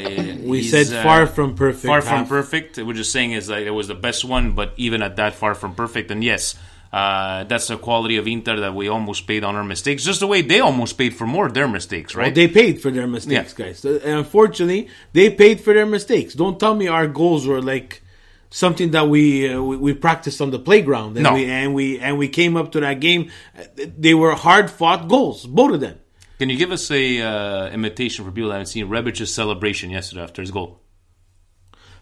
[0.52, 2.76] We said uh, far from perfect Far from perfect.
[2.78, 5.54] We're just saying is like it was the best one, but even at that, far
[5.54, 6.10] from perfect.
[6.10, 6.56] And yes,
[6.92, 10.02] uh, that's the quality of Inter that we almost paid on our mistakes.
[10.02, 12.26] Just the way they almost paid for more of their mistakes, right?
[12.34, 13.84] Well, they paid for their mistakes, guys.
[13.84, 16.34] Uh, And unfortunately, they paid for their mistakes.
[16.34, 18.02] Don't tell me our goals were like
[18.50, 21.34] something that we uh, we, we practiced on the playground and No.
[21.34, 23.30] we and we and we came up to that game.
[23.56, 25.99] Uh, They were hard fought goals, both of them.
[26.40, 30.22] Can you give us a uh, imitation for people that haven't seen Rebic's celebration yesterday
[30.22, 30.80] after his goal?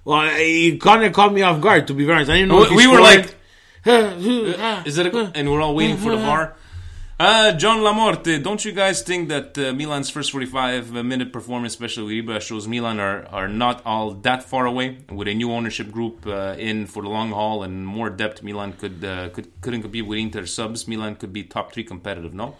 [0.04, 1.88] Well, he kind of caught me off guard.
[1.88, 2.58] To be very honest, I didn't know.
[2.58, 3.34] We- if he we were like,
[4.86, 5.32] Is it a?
[5.34, 6.54] And we're all waiting for the VAR.
[7.18, 12.04] Uh, John Lamorte, don't you guys think that uh, Milan's first 45 minute performance, especially
[12.22, 14.98] with Ibra, shows Milan are, are not all that far away?
[15.10, 18.74] With a new ownership group uh, in for the long haul and more depth, Milan
[18.74, 20.86] could, uh, could couldn't compete with Inter subs.
[20.86, 22.34] Milan could be top three competitive.
[22.34, 22.54] No,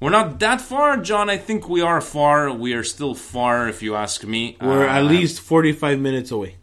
[0.00, 1.30] we're not that far, John.
[1.30, 2.52] I think we are far.
[2.52, 4.56] We are still far, if you ask me.
[4.60, 6.56] we're at Uh, least forty-five minutes away.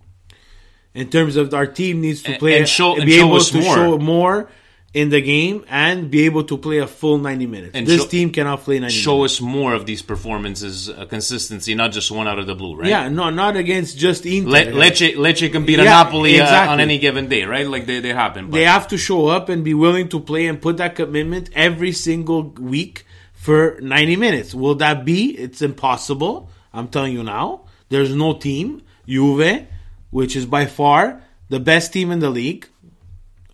[0.94, 3.62] In terms of our team needs to play and show- be and show able to
[3.62, 3.76] more.
[3.76, 4.50] show more
[4.94, 7.72] in the game and be able to play a full ninety minutes.
[7.74, 8.94] And this show- team cannot play ninety.
[8.96, 9.38] show minutes.
[9.38, 12.88] us more of these performances, uh, consistency, not just one out of the blue, right?
[12.88, 14.52] Yeah, no, not against just Inter.
[14.52, 17.68] Le- Lecce, Lecce can beat Yeah, Napoli uh, on any given day, right?
[17.68, 18.52] Like they, they happen.
[18.52, 21.50] But They have to show up and be willing to play and put that commitment
[21.56, 23.04] every single week
[23.44, 24.56] for 90 minutes.
[24.56, 25.32] Will that be?
[25.32, 26.50] It's impossible.
[26.72, 27.66] I'm telling you now.
[27.90, 29.68] There's no team, Juve,
[30.12, 32.70] which is by far the best team in the league.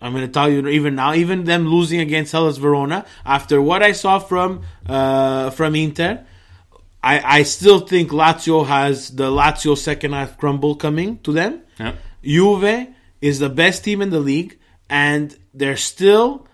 [0.00, 3.82] I'm going to tell you even now, even them losing against Hellas Verona, after what
[3.82, 6.24] I saw from uh, from Inter,
[7.02, 11.62] I, I still think Lazio has the Lazio second half crumble coming to them.
[11.80, 11.96] Yeah.
[12.22, 14.56] Juve is the best team in the league,
[14.88, 16.46] and they're still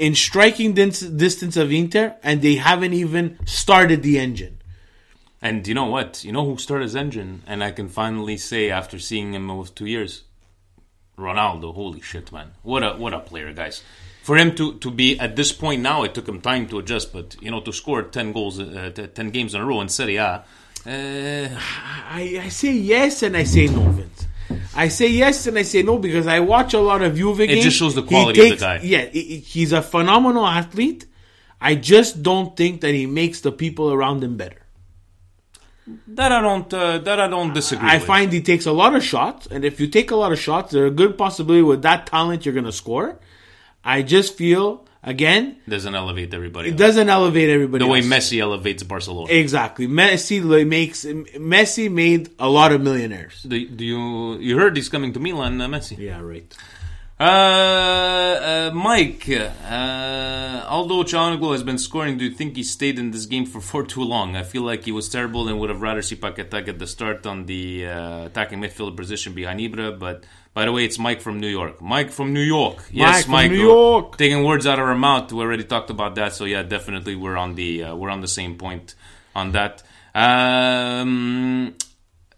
[0.00, 4.56] in striking dis- distance of Inter, and they haven't even started the engine.
[5.42, 6.24] And you know what?
[6.24, 7.42] You know who started his engine?
[7.46, 10.24] And I can finally say after seeing him over two years,
[11.18, 11.74] Ronaldo.
[11.74, 12.52] Holy shit, man!
[12.62, 13.82] What a what a player, guys.
[14.22, 17.12] For him to, to be at this point now, it took him time to adjust.
[17.12, 19.88] But you know, to score ten goals, uh, t- ten games in a row in
[19.88, 20.44] Serie A,
[20.86, 24.19] uh, I, I say yes and I say no, Vince.
[24.74, 27.52] I say yes and I say no because I watch a lot of Juve games.
[27.52, 28.80] It just shows the He quality of the guy.
[28.82, 31.06] Yeah, he- he- he's a phenomenal athlete.
[31.60, 34.56] I just don't think that he makes the people around him better.
[36.08, 37.88] that I don't uh, that I don't disagree.
[37.88, 38.06] I with.
[38.06, 40.72] find he takes a lot of shots, and if you take a lot of shots,
[40.72, 43.18] there's a good possibility with that talent you're going to score.
[43.84, 46.68] I just feel again doesn't elevate everybody.
[46.68, 46.78] it else.
[46.78, 47.84] doesn't elevate everybody.
[47.84, 48.06] the way else.
[48.06, 49.32] Messi elevates Barcelona.
[49.32, 53.42] Exactly, Messi makes Messi made a lot of millionaires.
[53.42, 55.96] Do, do you you heard he's coming to Milan, uh, Messi?
[55.98, 56.54] Yeah, right.
[57.20, 63.10] Uh, uh, Mike, uh, although Çalhanoğlu has been scoring, do you think he stayed in
[63.10, 64.36] this game for, for too long?
[64.36, 67.26] I feel like he was terrible and would have rather see Paqueta get the start
[67.26, 69.98] on the uh, attacking midfielder position behind Ibra.
[69.98, 71.82] But by the way, it's Mike from New York.
[71.82, 72.88] Mike from New York.
[72.90, 73.50] Yes, from Mike.
[73.50, 74.16] New York.
[74.16, 75.30] Taking words out of our mouth.
[75.30, 76.32] We already talked about that.
[76.32, 78.94] So yeah, definitely we're on the uh, we're on the same point
[79.36, 79.82] on that.
[80.14, 81.74] Um,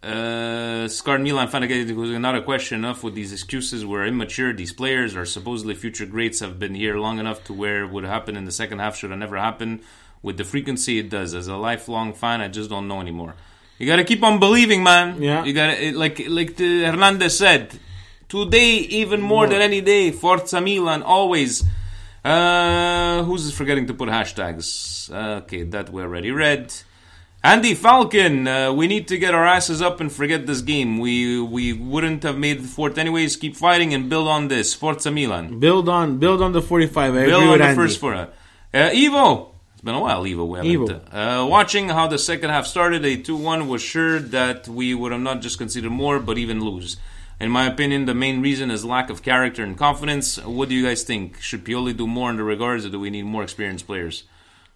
[0.03, 2.79] uh, Scarred Milan fan again was another question.
[2.79, 3.87] Enough with these excuses.
[3.87, 4.53] We're immature.
[4.53, 6.41] These players are supposedly future greats.
[6.41, 9.11] Have been here long enough to where it would happen in the second half should
[9.11, 9.81] have never happened.
[10.23, 13.35] With the frequency it does, as a lifelong fan, I just don't know anymore.
[13.79, 15.21] You gotta keep on believing, man.
[15.21, 15.45] Yeah.
[15.45, 17.79] You gotta it- like like the Hernandez said.
[18.29, 21.65] Today, even more than any day, Forza Milan always.
[22.25, 25.11] Uh, who's forgetting to put hashtags?
[25.43, 26.73] Okay, that we already read.
[27.45, 30.99] Andy Falcon, uh, we need to get our asses up and forget this game.
[31.01, 33.35] We we wouldn't have made the fourth anyways.
[33.37, 34.75] Keep fighting and build on this.
[34.75, 35.59] Forza Milan.
[35.59, 37.15] Build on, build on the forty-five.
[37.17, 37.75] I Build on the Andy.
[37.75, 38.15] first four.
[38.15, 38.29] Uh,
[38.73, 39.49] Evo.
[39.73, 40.47] It's been a while, Evo.
[40.47, 41.03] We haven't.
[41.11, 41.43] Evo.
[41.45, 45.11] Uh, watching how the second half started, a 2 1 was sure that we would
[45.11, 46.97] have not just conceded more, but even lose.
[47.41, 50.39] In my opinion, the main reason is lack of character and confidence.
[50.45, 51.41] What do you guys think?
[51.41, 54.23] Should Pioli do more in the regards, or do we need more experienced players?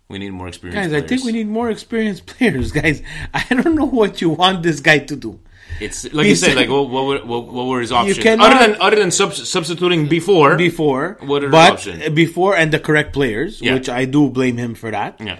[0.09, 1.03] We need more experienced Guys, players.
[1.05, 3.03] I think we need more experienced players, guys.
[3.35, 5.41] I don't know what you want this guy to do.
[5.81, 8.19] It's like He you said, like what, what, were, what, what were his options?
[8.19, 12.09] cannot- other than other than sub- substituting before, Before, What are the but options?
[12.11, 13.75] before and the correct players, Yeah.
[13.75, 15.21] which I do blame him for that.
[15.21, 15.39] yeah.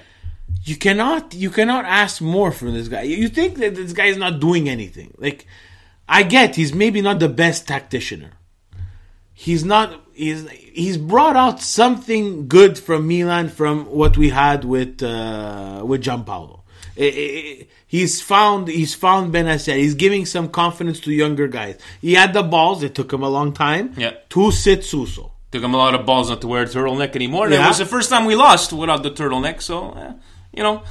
[0.64, 3.03] You cannot, you cannot ask more from this guy.
[3.03, 5.14] You think that this guy is not doing anything?
[5.17, 5.47] Like,
[6.09, 8.31] I get he's maybe not the best tacticianer.
[9.39, 10.01] He's not.
[10.14, 16.03] He's he's brought out something good from Milan from what we had with uh, with
[16.03, 16.61] Giampaolo.
[17.87, 19.76] He's found he's found Bennacer.
[19.76, 21.78] He's giving some confidence to younger guys.
[22.01, 22.82] He had the balls.
[22.82, 23.93] It took him a long time.
[23.99, 24.12] Yeah.
[24.30, 25.32] To sit Suso.
[25.53, 27.45] Took him a lot of balls not to wear a turtleneck anymore.
[27.45, 29.61] And It was the first time we lost without the turtleneck.
[29.61, 30.12] So, eh,
[30.53, 30.82] you know,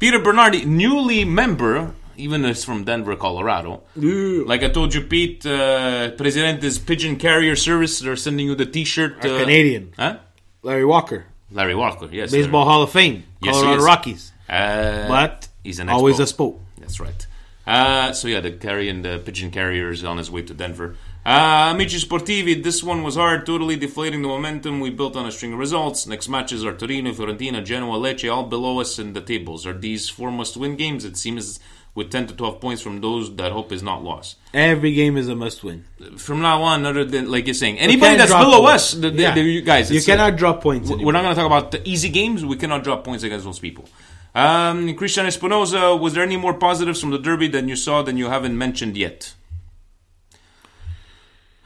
[0.00, 3.82] Peter Bernardi, newly member, even though it's from Denver, Colorado.
[3.96, 9.18] Like I told you, Pete, uh, Presidentes Pigeon Carrier Service, they're sending you the T-shirt.
[9.18, 9.92] Uh, Canadian.
[9.96, 10.18] Huh?
[10.62, 11.26] Larry Walker.
[11.50, 12.32] Larry Walker, yes.
[12.32, 13.24] Baseball Hall of Fame.
[13.40, 13.84] Yes, Colorado is.
[13.84, 14.32] Rockies.
[14.48, 16.60] Uh, But he's an always a spoke.
[16.78, 17.26] That's right.
[17.66, 20.96] Uh, so yeah, the carrying the pigeon carrier is on his way to Denver.
[21.24, 25.32] Uh, Amici Sportivi, this one was hard, totally deflating the momentum we built on a
[25.32, 26.06] string of results.
[26.06, 29.64] Next matches are Torino, Fiorentina, Genoa, Lecce, all below us in the tables.
[29.66, 31.06] Are these four must-win games?
[31.06, 31.58] It seems
[31.94, 34.36] with 10 to 12 points from those that hope is not lost.
[34.52, 35.84] Every game is a must win.
[36.16, 38.74] From now on, other than like you're saying, anybody that's drop below points.
[38.74, 39.34] us, the, the, Yeah.
[39.34, 40.90] the- you guys, You it's, uh, cannot drop points.
[40.90, 42.44] we're not going to talk about the easy games.
[42.44, 43.88] We cannot drop points against those people.
[44.34, 48.16] Um, Christian Espinoza, was there any more positives from the derby than you saw than
[48.16, 49.34] you haven't mentioned yet?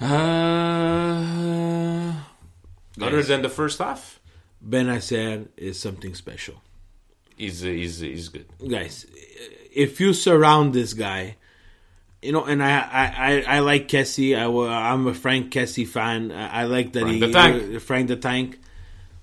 [0.00, 0.06] Uh,
[3.00, 4.20] other than the first half,
[4.60, 6.60] Ben Bennacer is something special.
[7.36, 8.46] he's he's he's good.
[8.68, 9.06] Guys,
[9.72, 11.36] if you surround this guy,
[12.22, 14.36] you know, and I I, I, I like Kessie.
[14.36, 16.32] I, I'm a Frank Kessie fan.
[16.32, 17.76] I, I like that Frank he the Tank.
[17.76, 18.58] uh, Frank the Tank.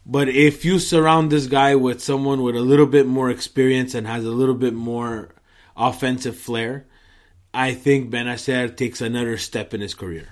[0.06, 4.06] But if you surround this guy with someone with a little bit more experience and
[4.06, 5.30] has a little bit more
[5.76, 6.86] offensive flair,
[7.54, 10.28] I think Bennacer takes another step in his career.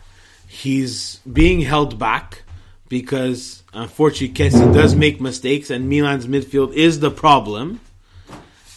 [0.47, 2.43] He's being held back
[2.87, 7.79] because unfortunately Kessie does make mistakes and Milan's midfield is the problem.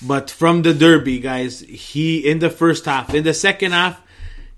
[0.06, 4.00] But from the derby, guys, he in the first half, in the second half,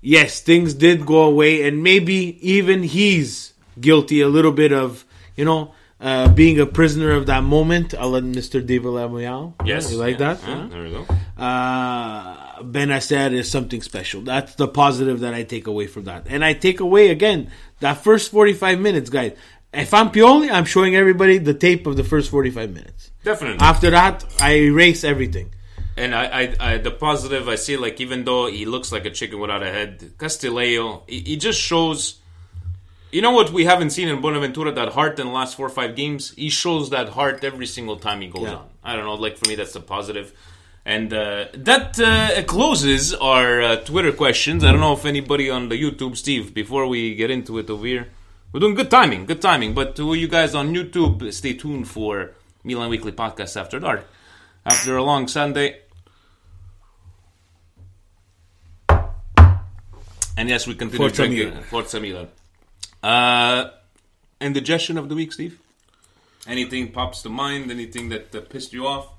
[0.01, 5.45] yes, things did go away, and maybe even he's guilty, a little bit of you
[5.45, 7.93] know uh, being a prisoner of that moment.
[7.97, 8.65] I'll let Mr.
[8.65, 9.53] David Lamoyal.
[9.65, 9.91] Yes.
[9.91, 10.33] you like Yeah.
[10.35, 10.47] that?
[10.47, 11.05] Yeah, there we go.
[11.37, 14.21] Uh, Bennacer is something special.
[14.21, 16.25] That's the positive that I take away from that.
[16.29, 19.33] And I take away again that first 45 minutes, guys.
[19.73, 23.11] If I'm Pioli, I'm showing everybody the tape of the first 45 minutes.
[23.23, 23.59] Definitely.
[23.59, 25.51] After that, I erase everything.
[25.95, 29.11] And I, I, I, the positive I see, like even though he looks like a
[29.11, 32.15] chicken without a head, Castillejo, he, he just shows.
[33.11, 34.71] You know what we haven't seen in Bonaventura?
[34.71, 36.31] That heart in the last four or five games.
[36.35, 38.55] He shows that heart every single time he goes Yeah.
[38.55, 38.67] on.
[38.83, 39.15] I don't know.
[39.15, 40.31] Like for me, that's a positive.
[40.85, 44.63] And uh, that uh, closes our uh, Twitter questions.
[44.63, 46.53] I don't know if anybody on the YouTube, Steve.
[46.53, 48.07] Before we get into it over here,
[48.51, 49.73] we're doing good timing, good timing.
[49.73, 52.31] But to you guys on YouTube, stay tuned for
[52.63, 54.07] Milan Weekly Podcast After Dark.
[54.65, 55.81] After a long Sunday,
[60.39, 61.63] And yes, we continue Forza drinking Milan.
[61.63, 62.27] Forza Milan.
[63.03, 63.71] Uh,
[64.39, 65.59] indigestion of the week, Steve?
[66.47, 67.69] Anything pops to mind?
[67.69, 69.09] Anything that uh, pissed you off?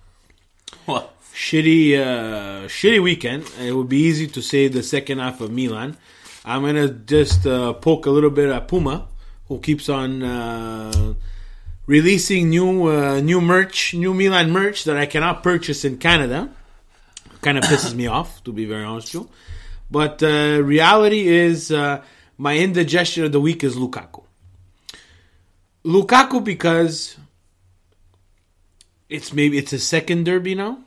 [0.87, 1.15] What?
[1.35, 3.45] Shitty, uh, shitty weekend.
[3.61, 5.99] It would be easy to say the second half of Milan.
[6.47, 9.07] I'm gonna just uh, poke a little bit at Puma,
[9.51, 11.15] who keeps on uh,
[11.85, 16.49] releasing new uh, new merch, new Milan merch that I cannot purchase in Canada.
[17.43, 19.31] Kind of pisses me off, to be very honest with you.
[19.91, 22.03] But uh, reality is, uh,
[22.39, 24.23] my indigestion of the week is Lukaku.
[25.85, 27.17] Lukaku because
[29.09, 30.79] it's maybe it's a second derby now.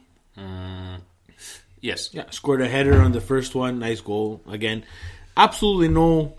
[1.82, 2.12] Yes.
[2.14, 3.80] Yeah, scored a header on the first one.
[3.80, 4.86] Nice goal again.
[5.36, 6.38] Absolutely no.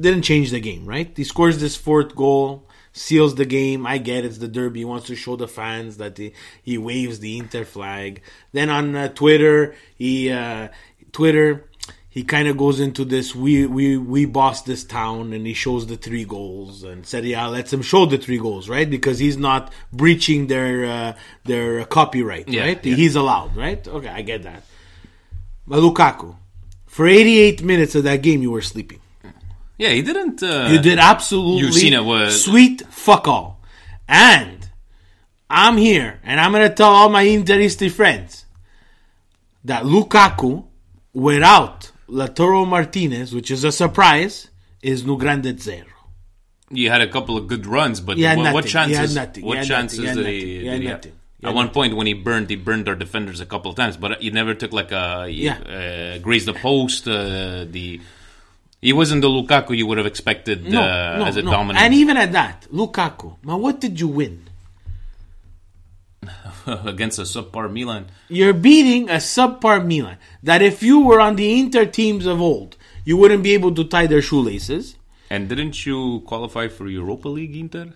[0.00, 1.12] Didn't change the game, right?
[1.16, 3.86] He scores this fourth goal, seals the game.
[3.86, 4.80] I get it's the derby.
[4.80, 6.32] He wants to show the fans that he,
[6.62, 8.22] he waves the Inter flag.
[8.52, 10.68] Then on uh, Twitter, he uh,
[11.12, 11.64] Twitter
[12.08, 15.88] he kind of goes into this we we we boss this town and he shows
[15.88, 19.36] the three goals and Serie A lets him show the three goals right because he's
[19.36, 21.12] not breaching their uh,
[21.44, 22.94] their copyright Yeah, right yeah.
[22.94, 24.62] he's allowed right okay I get that
[25.66, 26.36] but Lukaku
[26.86, 29.00] for 88 minutes of that game you were sleeping
[29.78, 30.42] Yeah, he didn't.
[30.42, 32.04] Uh, you did absolutely You've seen it.
[32.04, 33.60] Was sweet fuck all
[34.08, 34.70] and
[35.50, 38.44] I'm here and I'm gonna tell all my Interisti friends
[39.64, 40.64] that Lukaku
[41.12, 44.48] without Lautaro Martinez, which is a surprise,
[44.82, 45.86] is no grande zero.
[46.70, 48.88] you had a couple of good runs, but what, what nothing.
[48.88, 49.42] He had chances?
[49.42, 50.16] What had chances nothing.
[50.22, 50.58] Did he?
[50.58, 50.96] He did he have?
[50.98, 51.12] nothing.
[51.42, 54.22] At one point, when he burned, he burned our defenders a couple of times, but
[54.22, 55.58] he never took like a Yeah.
[55.58, 57.06] uh, grazed the post.
[57.06, 58.00] Uh, the
[58.84, 61.50] he wasn't the Lukaku you would have expected No, uh, no, as a no.
[61.50, 61.82] dominant.
[61.82, 64.44] And even at that, Lukaku, man, what did you win?
[66.66, 68.06] against a subpar Milan.
[68.28, 72.76] You're beating a subpar Milan that if you were on the Inter teams of old,
[73.06, 74.96] you wouldn't be able to tie their shoelaces.
[75.30, 77.94] And didn't you qualify for Europa League, Inter?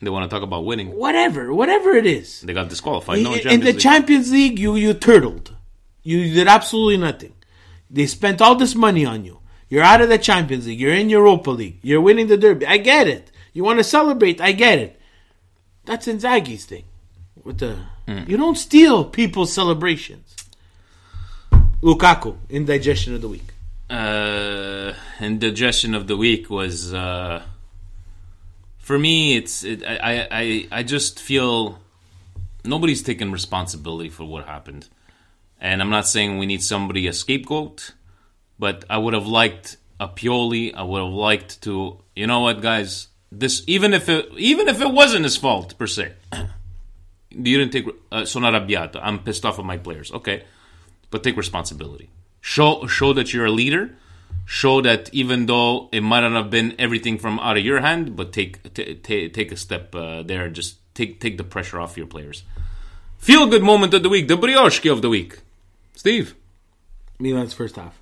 [0.00, 0.88] They want to talk about winning.
[0.96, 2.40] Whatever, whatever it is.
[2.40, 3.22] They got disqualified.
[3.22, 3.78] No, in, in the League.
[3.78, 5.54] Champions League, you you turtled.
[6.02, 7.34] You did absolutely nothing.
[7.92, 9.38] They spent all this money on you.
[9.68, 10.80] You're out of the Champions League.
[10.80, 11.78] You're in Europa League.
[11.82, 12.66] You're winning the Derby.
[12.66, 13.30] I get it.
[13.52, 14.40] You want to celebrate.
[14.40, 14.98] I get it.
[15.84, 16.84] That's Inzaghi's thing.
[17.44, 17.78] With the
[18.08, 18.24] Hmm.
[18.26, 20.34] you don't steal people's celebrations.
[21.82, 23.48] Lukaku indigestion of the week.
[23.90, 27.42] uh, indigestion of the week was uh,
[28.78, 29.36] for me.
[29.36, 31.78] It's it, I I I just feel
[32.64, 34.88] nobody's taking responsibility for what happened,
[35.62, 37.92] and I'm not saying we need somebody a scapegoat,
[38.58, 40.74] but I would have liked a Pioli.
[40.74, 44.80] I would have liked to you know what guys this even if it even if
[44.82, 46.12] it wasn't his fault per se.
[47.34, 47.86] You didn't take.
[48.10, 49.00] Uh, sono arrabbiato.
[49.02, 50.12] I'm pissed off at my players.
[50.12, 50.44] Okay,
[51.10, 52.10] but take responsibility.
[52.42, 53.96] Show show that you're a leader.
[54.44, 58.16] Show that even though it might not have been everything from out of your hand,
[58.16, 60.50] but take t- t- take a step uh, there.
[60.50, 62.44] Just take take the pressure off your players.
[63.16, 64.28] Feel good moment of the week.
[64.28, 65.38] The brioche of the week.
[65.94, 66.34] Steve.
[67.18, 67.98] Milan's first half.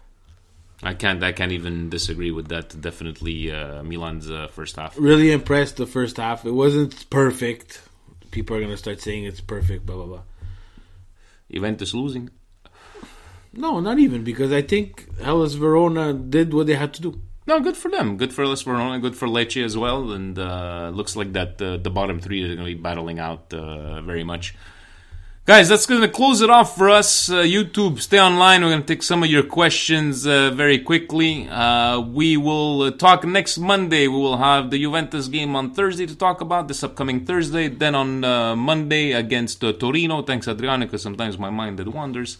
[0.83, 1.23] I can't.
[1.23, 2.81] I can't even disagree with that.
[2.81, 4.97] Definitely, uh, Milan's uh, first half.
[4.99, 6.47] Really impressed the first half.
[6.47, 7.83] It wasn't perfect.
[8.31, 9.85] People are gonna start saying it's perfect.
[9.85, 10.23] Blah blah blah.
[11.51, 12.31] Juventus losing.
[13.53, 17.21] No, not even because I think Hellas Verona did what they had to do.
[17.47, 18.17] No, good for them.
[18.17, 19.01] Good for Las Verona.
[19.01, 20.13] Good for Lecce as well.
[20.13, 23.53] And uh, looks like that uh, the bottom three are going to be battling out
[23.53, 24.55] uh, very much.
[25.51, 27.29] Guys, that's going to close it off for us.
[27.29, 28.63] Uh, YouTube, stay online.
[28.63, 31.49] We're going to take some of your questions uh, very quickly.
[31.49, 34.07] Uh, we will uh, talk next Monday.
[34.07, 37.67] We will have the Juventus game on Thursday to talk about this upcoming Thursday.
[37.67, 40.23] Then on uh, Monday against uh, Torino.
[40.23, 42.39] Thanks, Adriano, because sometimes my mind that wanders.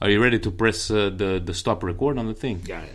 [0.00, 2.62] Are you ready to press uh, the the stop record on the thing?
[2.64, 2.92] Yeah, yeah.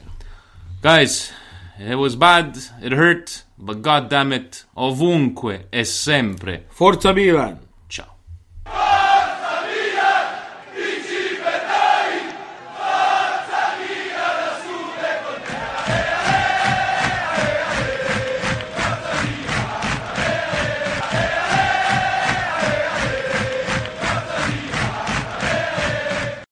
[0.82, 1.32] Guys,
[1.78, 6.64] It was bad, it hurt, but god damn it, ovunque e sempre.
[6.70, 7.69] Forza Milan!